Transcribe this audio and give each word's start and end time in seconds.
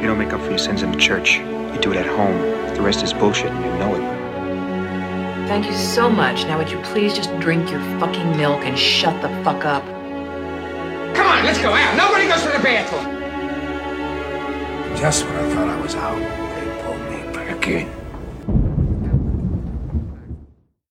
You 0.00 0.06
don't 0.06 0.18
make 0.18 0.32
up 0.32 0.40
for 0.40 0.50
your 0.50 0.58
sins 0.58 0.82
in 0.82 0.92
the 0.92 0.96
church. 0.96 1.38
You 1.38 1.78
do 1.80 1.90
it 1.90 1.96
at 1.96 2.06
home. 2.06 2.38
The 2.76 2.82
rest 2.82 3.02
is 3.02 3.12
bullshit 3.12 3.50
and 3.50 3.64
you 3.64 3.70
know 3.80 3.94
it. 3.96 4.18
Thank 5.48 5.66
you 5.66 5.74
so 5.74 6.08
much. 6.08 6.44
Now 6.44 6.56
would 6.58 6.70
you 6.70 6.78
please 6.82 7.14
just 7.14 7.36
drink 7.40 7.68
your 7.68 7.80
fucking 7.98 8.36
milk 8.36 8.64
and 8.64 8.78
shut 8.78 9.20
the 9.22 9.28
fuck 9.42 9.64
up? 9.64 9.84
Come 11.16 11.26
on, 11.26 11.44
let's 11.44 11.58
go 11.60 11.72
out. 11.72 11.96
Nobody 11.96 12.28
goes 12.28 12.42
to 12.42 12.48
the 12.48 12.62
bathroom. 12.62 13.18
Just 14.96 15.24
when 15.24 15.34
I 15.36 15.54
thought 15.54 15.68
I 15.68 15.80
was 15.80 15.94
out, 15.96 16.18
they 16.54 16.82
pulled 16.84 17.02
me 17.10 17.32
back 17.32 17.66
in. 17.66 17.88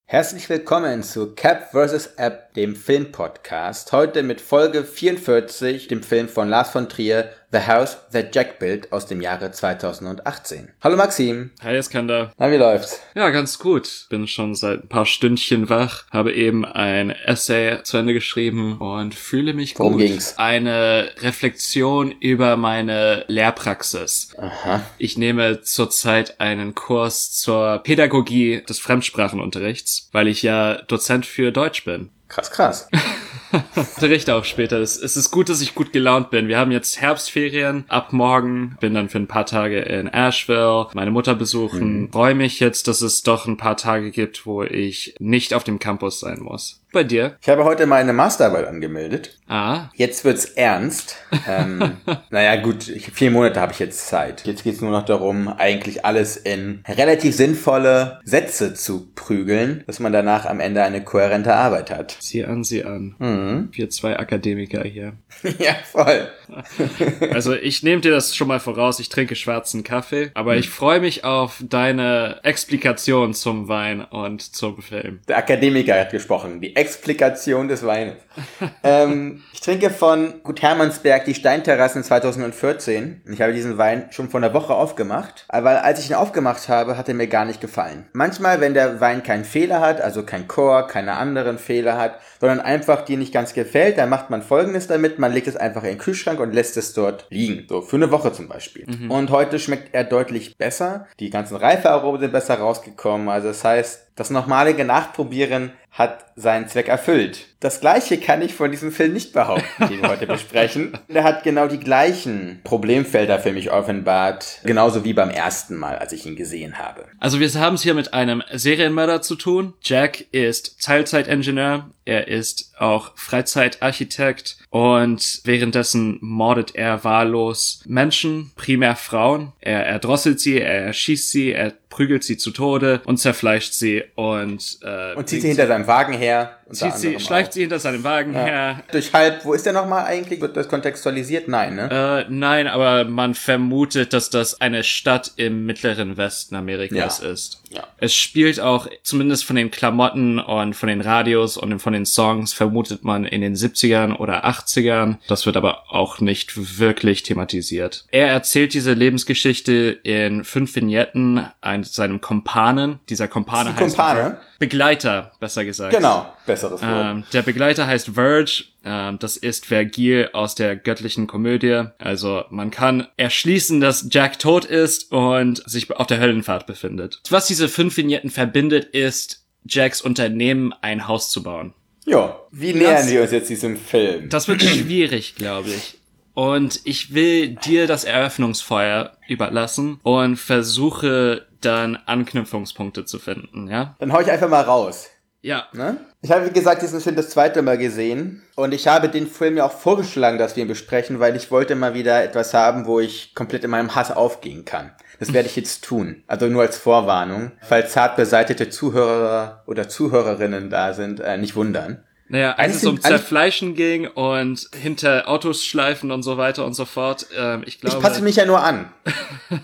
Herzlich 0.05 0.49
willkommen 0.49 1.03
zu 1.03 1.33
Cap 1.33 1.71
vs. 1.71 2.09
App, 2.17 2.46
dem 2.57 2.75
Filmpodcast. 2.75 3.91
Heute 3.91 4.23
mit 4.23 4.41
Folge 4.41 4.83
44, 4.83 5.87
dem 5.87 6.01
Film 6.01 6.27
von 6.27 6.49
Lars 6.49 6.71
von 6.71 6.89
Trier, 6.89 7.29
The 7.51 7.59
House 7.59 7.97
That 8.11 8.33
Jack 8.35 8.57
Built 8.57 8.91
aus 8.91 9.05
dem 9.05 9.21
Jahre 9.21 9.51
2018. 9.51 10.69
Hallo 10.81 10.97
Maxim. 10.97 11.51
Hi 11.63 11.77
Iskander. 11.77 12.31
Na, 12.37 12.51
wie 12.51 12.57
läuft's? 12.57 12.99
Ja, 13.13 13.29
ganz 13.29 13.59
gut. 13.59 14.07
Bin 14.09 14.27
schon 14.27 14.55
seit 14.55 14.83
ein 14.83 14.89
paar 14.89 15.05
Stündchen 15.05 15.69
wach, 15.69 16.05
habe 16.11 16.33
eben 16.33 16.65
ein 16.65 17.11
Essay 17.11 17.83
zu 17.83 17.97
Ende 17.97 18.15
geschrieben 18.15 18.79
und 18.79 19.13
fühle 19.13 19.53
mich 19.53 19.77
Worum 19.77 19.93
gut. 19.93 20.01
ging's? 20.01 20.39
Eine 20.39 21.11
Reflexion 21.21 22.11
über 22.11 22.57
meine 22.57 23.23
Lehrpraxis. 23.27 24.35
Aha. 24.39 24.81
Ich 24.97 25.15
nehme 25.15 25.61
zurzeit 25.61 26.41
einen 26.41 26.73
Kurs 26.73 27.31
zur 27.33 27.77
Pädagogie 27.83 28.63
des 28.67 28.79
Fremdsprachenunterrichts, 28.79 30.09
weil 30.11 30.27
ich 30.27 30.41
ja 30.41 30.81
Dozent 30.87 31.27
für 31.27 31.51
Deutsch 31.51 31.85
bin. 31.85 32.09
Krass, 32.27 32.51
krass. 32.51 32.89
Unterrichte 33.75 34.35
auch 34.35 34.43
später. 34.43 34.79
Es, 34.79 34.97
es 35.01 35.15
ist 35.15 35.31
gut, 35.31 35.49
dass 35.49 35.61
ich 35.61 35.75
gut 35.75 35.93
gelaunt 35.93 36.29
bin. 36.29 36.47
Wir 36.47 36.57
haben 36.57 36.71
jetzt 36.71 36.99
Herbstferien 36.99 37.85
ab 37.87 38.11
morgen. 38.11 38.75
Bin 38.79 38.93
dann 38.93 39.09
für 39.09 39.19
ein 39.19 39.27
paar 39.27 39.45
Tage 39.45 39.79
in 39.79 40.07
Asheville, 40.07 40.87
meine 40.93 41.11
Mutter 41.11 41.35
besuchen. 41.35 42.09
Freue 42.11 42.35
mich 42.35 42.59
jetzt, 42.59 42.87
dass 42.87 43.01
es 43.01 43.23
doch 43.23 43.47
ein 43.47 43.57
paar 43.57 43.77
Tage 43.77 44.11
gibt, 44.11 44.45
wo 44.45 44.63
ich 44.63 45.15
nicht 45.19 45.53
auf 45.53 45.63
dem 45.63 45.79
Campus 45.79 46.19
sein 46.19 46.39
muss. 46.41 46.81
Bei 46.97 47.03
dir? 47.03 47.37
Ich 47.43 47.47
habe 47.47 47.63
heute 47.63 47.85
meine 47.85 48.11
Masterarbeit 48.11 48.65
angemeldet. 48.65 49.37
Ah, 49.47 49.89
Jetzt 49.93 50.25
wird's 50.25 50.45
ernst. 50.45 51.17
Ähm, 51.47 51.97
naja, 52.31 52.55
gut, 52.59 52.87
ich, 52.87 53.11
vier 53.11 53.29
Monate 53.29 53.61
habe 53.61 53.71
ich 53.71 53.77
jetzt 53.77 54.07
Zeit. 54.07 54.47
Jetzt 54.47 54.63
geht's 54.63 54.81
nur 54.81 54.89
noch 54.89 55.05
darum, 55.05 55.47
eigentlich 55.47 56.05
alles 56.05 56.37
in 56.37 56.83
relativ 56.87 57.35
sinnvolle 57.35 58.19
Sätze 58.23 58.73
zu 58.73 59.11
prügeln, 59.13 59.83
dass 59.85 59.99
man 59.99 60.11
danach 60.11 60.47
am 60.47 60.59
Ende 60.59 60.81
eine 60.81 61.03
kohärente 61.03 61.53
Arbeit 61.53 61.91
hat. 61.91 62.17
sieh 62.19 62.45
an, 62.45 62.63
sieh 62.63 62.83
an. 62.83 63.69
Wir 63.71 63.91
zwei 63.91 64.17
Akademiker 64.17 64.83
hier. 64.83 65.13
ja, 65.59 65.75
voll. 65.91 66.29
Also 67.31 67.53
ich 67.53 67.83
nehme 67.83 68.01
dir 68.01 68.11
das 68.11 68.35
schon 68.35 68.47
mal 68.47 68.59
voraus, 68.59 68.99
ich 68.99 69.09
trinke 69.09 69.35
schwarzen 69.35 69.83
Kaffee, 69.83 70.31
aber 70.33 70.55
ich 70.55 70.69
freue 70.69 70.99
mich 70.99 71.23
auf 71.23 71.61
deine 71.63 72.39
Explikation 72.43 73.33
zum 73.33 73.67
Wein 73.67 74.03
und 74.03 74.41
zum 74.41 74.81
Film. 74.81 75.19
Der 75.27 75.37
Akademiker 75.37 75.99
hat 75.99 76.11
gesprochen. 76.11 76.61
Die 76.61 76.75
Explikation 76.75 77.67
des 77.67 77.85
Weines. 77.85 78.15
ähm, 78.83 79.43
ich 79.53 79.61
trinke 79.61 79.89
von 79.89 80.41
Gut 80.43 80.61
Hermannsberg 80.61 81.25
die 81.25 81.35
Steinterrassen 81.35 82.03
2014. 82.03 83.21
Ich 83.31 83.41
habe 83.41 83.53
diesen 83.53 83.77
Wein 83.77 84.07
schon 84.11 84.29
vor 84.29 84.39
einer 84.39 84.53
Woche 84.53 84.73
aufgemacht. 84.73 85.45
Aber 85.49 85.83
als 85.83 85.99
ich 85.99 86.09
ihn 86.09 86.15
aufgemacht 86.15 86.69
habe, 86.69 86.97
hat 86.97 87.07
er 87.07 87.15
mir 87.15 87.27
gar 87.27 87.45
nicht 87.45 87.61
gefallen. 87.61 88.05
Manchmal, 88.13 88.61
wenn 88.61 88.73
der 88.73 89.01
Wein 89.01 89.23
keinen 89.23 89.45
Fehler 89.45 89.81
hat, 89.81 90.01
also 90.01 90.23
kein 90.23 90.47
Chor, 90.47 90.87
keine 90.87 91.13
anderen 91.13 91.57
Fehler 91.57 91.97
hat, 91.97 92.19
sondern 92.39 92.59
einfach 92.59 93.03
dir 93.03 93.17
nicht 93.17 93.33
ganz 93.33 93.53
gefällt, 93.53 93.97
dann 93.97 94.09
macht 94.09 94.29
man 94.29 94.41
folgendes 94.41 94.87
damit. 94.87 95.19
Man 95.19 95.33
legt 95.33 95.47
es 95.47 95.55
einfach 95.55 95.83
in 95.83 95.89
den 95.89 95.97
Kühlschrank 95.97 96.36
und 96.39 96.53
lässt 96.53 96.77
es 96.77 96.93
dort 96.93 97.25
liegen. 97.29 97.65
So, 97.67 97.81
für 97.81 97.95
eine 97.95 98.11
Woche 98.11 98.31
zum 98.31 98.47
Beispiel. 98.47 98.85
Und 99.09 99.29
heute 99.29 99.59
schmeckt 99.59 99.93
er 99.93 100.03
deutlich 100.03 100.57
besser. 100.57 101.07
Die 101.19 101.29
ganzen 101.29 101.57
Reifearomen 101.57 102.21
sind 102.21 102.31
besser 102.31 102.55
rausgekommen. 102.55 103.29
Also 103.29 103.49
das 103.49 103.63
heißt, 103.63 104.07
das 104.15 104.29
nochmalige 104.29 104.83
Nachprobieren 104.85 105.71
hat 105.97 106.25
seinen 106.35 106.67
Zweck 106.67 106.87
erfüllt. 106.87 107.47
Das 107.59 107.81
gleiche 107.81 108.19
kann 108.19 108.43
ich 108.43 108.53
von 108.53 108.69
diesem 108.69 108.91
Film 108.91 109.13
nicht 109.13 109.33
behaupten, 109.33 109.87
den 109.89 110.03
wir 110.03 110.09
heute 110.09 110.27
besprechen. 110.27 110.95
Der 111.09 111.23
hat 111.23 111.43
genau 111.43 111.67
die 111.67 111.79
gleichen 111.79 112.61
Problemfelder 112.63 113.39
für 113.39 113.51
mich 113.51 113.71
offenbart, 113.71 114.59
genauso 114.63 115.03
wie 115.03 115.13
beim 115.13 115.31
ersten 115.31 115.75
Mal, 115.75 115.97
als 115.97 116.13
ich 116.13 116.27
ihn 116.27 116.35
gesehen 116.35 116.77
habe. 116.77 117.05
Also 117.19 117.39
wir 117.39 117.51
haben 117.55 117.73
es 117.73 117.81
hier 117.81 117.95
mit 117.95 118.13
einem 118.13 118.43
Serienmörder 118.53 119.23
zu 119.23 119.35
tun. 119.35 119.73
Jack 119.81 120.25
ist 120.31 120.83
Teilzeitingenieur, 120.83 121.89
er 122.05 122.27
ist 122.27 122.73
auch 122.77 123.17
Freizeitarchitekt 123.17 124.57
und 124.69 125.41
währenddessen 125.45 126.19
mordet 126.21 126.75
er 126.75 127.03
wahllos 127.03 127.81
Menschen, 127.87 128.51
primär 128.55 128.95
Frauen. 128.95 129.53
Er 129.61 129.83
erdrosselt 129.85 130.39
sie, 130.39 130.61
er 130.61 130.85
erschießt 130.85 131.31
sie, 131.31 131.53
er 131.53 131.73
prügelt 131.97 132.23
sie 132.23 132.37
zu 132.37 132.51
Tode 132.51 133.01
und 133.05 133.17
zerfleischt 133.17 133.73
sie 133.73 134.03
und, 134.13 134.77
äh, 134.83 135.15
Und 135.15 135.27
zieht 135.27 135.41
sie 135.41 135.47
hinter 135.47 135.65
seinem 135.65 135.87
Wagen 135.87 136.13
her. 136.13 136.59
Zieht 136.71 136.93
sie, 136.95 137.19
schleift 137.19 137.49
auch. 137.49 137.53
sie 137.53 137.61
hinter 137.61 137.79
seinem 137.79 138.03
Wagen 138.03 138.33
her. 138.33 138.81
Durch 138.91 139.13
halb, 139.13 139.45
wo 139.45 139.53
ist 139.53 139.65
der 139.65 139.73
nochmal 139.73 140.05
eigentlich? 140.05 140.41
Wird 140.41 140.57
das 140.57 140.67
kontextualisiert? 140.67 141.47
Nein, 141.47 141.75
ne? 141.75 142.25
Äh, 142.27 142.31
nein, 142.31 142.67
aber 142.67 143.05
man 143.05 143.33
vermutet, 143.33 144.13
dass 144.13 144.29
das 144.29 144.59
eine 144.61 144.83
Stadt 144.83 145.31
im 145.37 145.65
mittleren 145.65 146.17
Westen 146.17 146.55
Amerikas 146.55 147.21
Ja. 147.21 147.29
ist. 147.29 147.61
Ja. 147.69 147.83
Es 147.97 148.13
spielt 148.15 148.59
auch, 148.59 148.87
zumindest 149.03 149.43
von 149.45 149.55
den 149.55 149.71
Klamotten 149.71 150.39
und 150.39 150.73
von 150.73 150.87
den 150.87 151.01
Radios 151.01 151.57
und 151.57 151.79
von 151.79 151.93
den 151.93 152.05
Songs, 152.05 152.53
vermutet 152.53 153.03
man 153.03 153.25
in 153.25 153.41
den 153.41 153.55
70ern 153.55 154.15
oder 154.15 154.45
80ern. 154.45 155.17
Das 155.27 155.45
wird 155.45 155.57
aber 155.57 155.91
auch 155.93 156.19
nicht 156.19 156.79
wirklich 156.79 157.23
thematisiert. 157.23 158.05
Er 158.11 158.27
erzählt 158.29 158.73
diese 158.73 158.93
Lebensgeschichte 158.93 159.99
in 160.03 160.43
fünf 160.43 160.75
Vignetten 160.75 161.45
ein, 161.61 161.83
seinem 161.83 162.21
Kompanen. 162.21 162.99
Dieser 163.09 163.27
Kompane 163.27 163.69
heißt 163.71 163.79
Kumpane? 163.79 164.37
Begleiter, 164.59 165.31
besser 165.39 165.65
gesagt. 165.65 165.95
Genau, 165.95 166.31
besseres 166.45 166.81
Wort. 166.81 166.91
Ähm, 166.91 167.23
der 167.33 167.41
Begleiter 167.41 167.87
heißt 167.87 168.11
Verge. 168.15 168.65
Ähm, 168.83 169.19
das 169.19 169.37
ist 169.37 169.65
Vergil 169.65 170.29
aus 170.33 170.55
der 170.55 170.75
göttlichen 170.75 171.27
Komödie. 171.27 171.83
Also 171.99 172.43
man 172.49 172.71
kann 172.71 173.07
erschließen, 173.17 173.81
dass 173.81 174.07
Jack 174.09 174.39
tot 174.39 174.65
ist 174.65 175.11
und 175.11 175.61
sich 175.69 175.91
auf 175.91 176.07
der 176.07 176.19
Höllenfahrt 176.19 176.65
befindet. 176.65 177.21
Was 177.29 177.47
diese 177.47 177.69
fünf 177.69 177.97
Vignetten 177.97 178.29
verbindet, 178.29 178.85
ist 178.85 179.45
Jacks 179.65 180.01
Unternehmen, 180.01 180.73
ein 180.81 181.07
Haus 181.07 181.29
zu 181.29 181.43
bauen. 181.43 181.73
Ja, 182.05 182.39
wie 182.51 182.73
nähern 182.73 183.07
wir 183.09 183.21
uns 183.21 183.31
jetzt 183.31 183.49
diesem 183.49 183.75
Film? 183.75 184.29
Das 184.29 184.47
wird 184.47 184.61
schwierig, 184.61 185.35
glaube 185.35 185.69
ich. 185.69 185.97
Und 186.33 186.81
ich 186.83 187.15
will 187.15 187.55
dir 187.55 187.87
das 187.87 188.03
Eröffnungsfeuer 188.03 189.17
überlassen 189.27 189.99
und 190.03 190.37
versuche 190.37 191.46
dann 191.61 191.97
Anknüpfungspunkte 192.05 193.05
zu 193.05 193.19
finden, 193.19 193.67
ja? 193.67 193.95
Dann 193.99 194.13
hau 194.13 194.19
ich 194.19 194.31
einfach 194.31 194.49
mal 194.49 194.61
raus. 194.61 195.09
Ja. 195.41 195.67
Ne? 195.71 195.97
Ich 196.21 196.31
habe, 196.31 196.45
wie 196.45 196.53
gesagt, 196.53 196.81
diesen 196.81 196.99
Film 196.99 197.15
das 197.15 197.29
zweite 197.29 197.61
Mal 197.61 197.77
gesehen. 197.77 198.43
Und 198.55 198.73
ich 198.73 198.87
habe 198.87 199.07
den 199.07 199.27
Film 199.27 199.57
ja 199.57 199.65
auch 199.65 199.71
vorgeschlagen, 199.71 200.37
dass 200.37 200.55
wir 200.55 200.63
ihn 200.63 200.67
besprechen, 200.67 201.19
weil 201.19 201.35
ich 201.35 201.51
wollte 201.51 201.75
mal 201.75 201.93
wieder 201.93 202.23
etwas 202.23 202.53
haben, 202.53 202.85
wo 202.85 202.99
ich 202.99 203.33
komplett 203.35 203.63
in 203.63 203.69
meinem 203.69 203.95
Hass 203.95 204.11
aufgehen 204.11 204.65
kann. 204.65 204.91
Das 205.19 205.33
werde 205.33 205.47
ich 205.47 205.55
jetzt 205.55 205.83
tun. 205.83 206.23
Also 206.27 206.47
nur 206.47 206.63
als 206.63 206.77
Vorwarnung. 206.77 207.51
Falls 207.61 207.93
zart 207.93 208.15
beseitete 208.17 208.69
Zuhörer 208.69 209.63
oder 209.67 209.87
Zuhörerinnen 209.87 210.69
da 210.69 210.93
sind, 210.93 211.19
äh, 211.19 211.37
nicht 211.37 211.55
wundern. 211.55 212.03
Naja, 212.29 212.53
als 212.53 212.75
es 212.77 212.85
um 212.85 212.99
Zerfleischen 212.99 213.73
ging 213.75 214.07
und 214.07 214.67
hinter 214.75 215.27
Autos 215.29 215.63
schleifen 215.63 216.11
und 216.11 216.23
so 216.23 216.37
weiter 216.37 216.65
und 216.65 216.73
so 216.73 216.85
fort, 216.85 217.27
ähm, 217.37 217.61
ich 217.65 217.75
Ich 217.75 217.81
glaube, 217.81 218.01
passe 218.01 218.21
mich 218.21 218.35
ja 218.35 218.45
nur 218.45 218.61
an. 218.61 218.91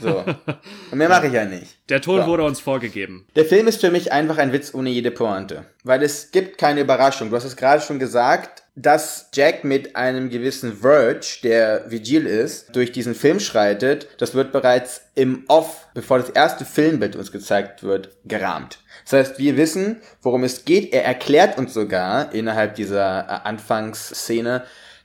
So. 0.02 0.24
Und 0.92 0.98
mehr 0.98 1.10
mache 1.10 1.28
ich 1.28 1.34
ja 1.34 1.44
nicht. 1.46 1.78
der 1.90 2.00
Ton 2.02 2.22
So. 2.22 2.28
wurde 2.28 2.44
uns 2.44 2.60
vorgegeben. 2.62 3.28
Der 3.36 3.44
Film 3.46 3.68
ist 3.68 3.82
für 3.82 3.92
mich 3.92 4.12
einfach 4.14 4.38
ein 4.38 4.54
Witz 4.54 4.74
ohne 4.74 4.90
jede 4.90 5.12
Pointe. 5.12 5.66
Weil 5.84 6.02
es 6.04 6.32
gibt 6.32 6.58
keine 6.58 6.82
Überraschung. 6.82 7.30
Du 7.30 7.36
hast 7.36 7.44
es 7.44 7.58
gerade 7.58 7.82
schon 7.82 8.00
gesagt, 8.00 8.63
dass 8.76 9.30
Jack 9.34 9.64
mit 9.64 9.96
einem 9.96 10.30
gewissen 10.30 10.78
Verge, 10.78 11.40
der 11.44 11.92
Vigil 11.92 12.26
ist, 12.26 12.76
durch 12.76 12.92
diesen 12.92 13.14
Film 13.14 13.40
schreitet. 13.40 14.08
Das 14.18 14.34
wird 14.34 14.52
bereits 14.52 15.02
im 15.14 15.44
Off, 15.48 15.88
bevor 15.94 16.20
das 16.20 16.30
erste 16.30 16.66
Filmbild 16.66 17.16
uns 17.16 17.32
gezeigt 17.32 17.84
wird, 17.84 18.10
gerahmt. 18.26 18.80
Das 19.04 19.14
heißt, 19.14 19.40
wir 19.40 19.58
wissen, 19.58 20.02
worum 20.22 20.44
es 20.44 20.66
geht. 20.66 20.92
Er 20.92 21.06
erklärt 21.06 21.58
uns 21.58 21.74
sogar 21.74 22.34
innerhalb 22.34 22.76
dieser 22.76 23.26
äh, 23.28 23.48
Anfangsszene, 23.48 24.64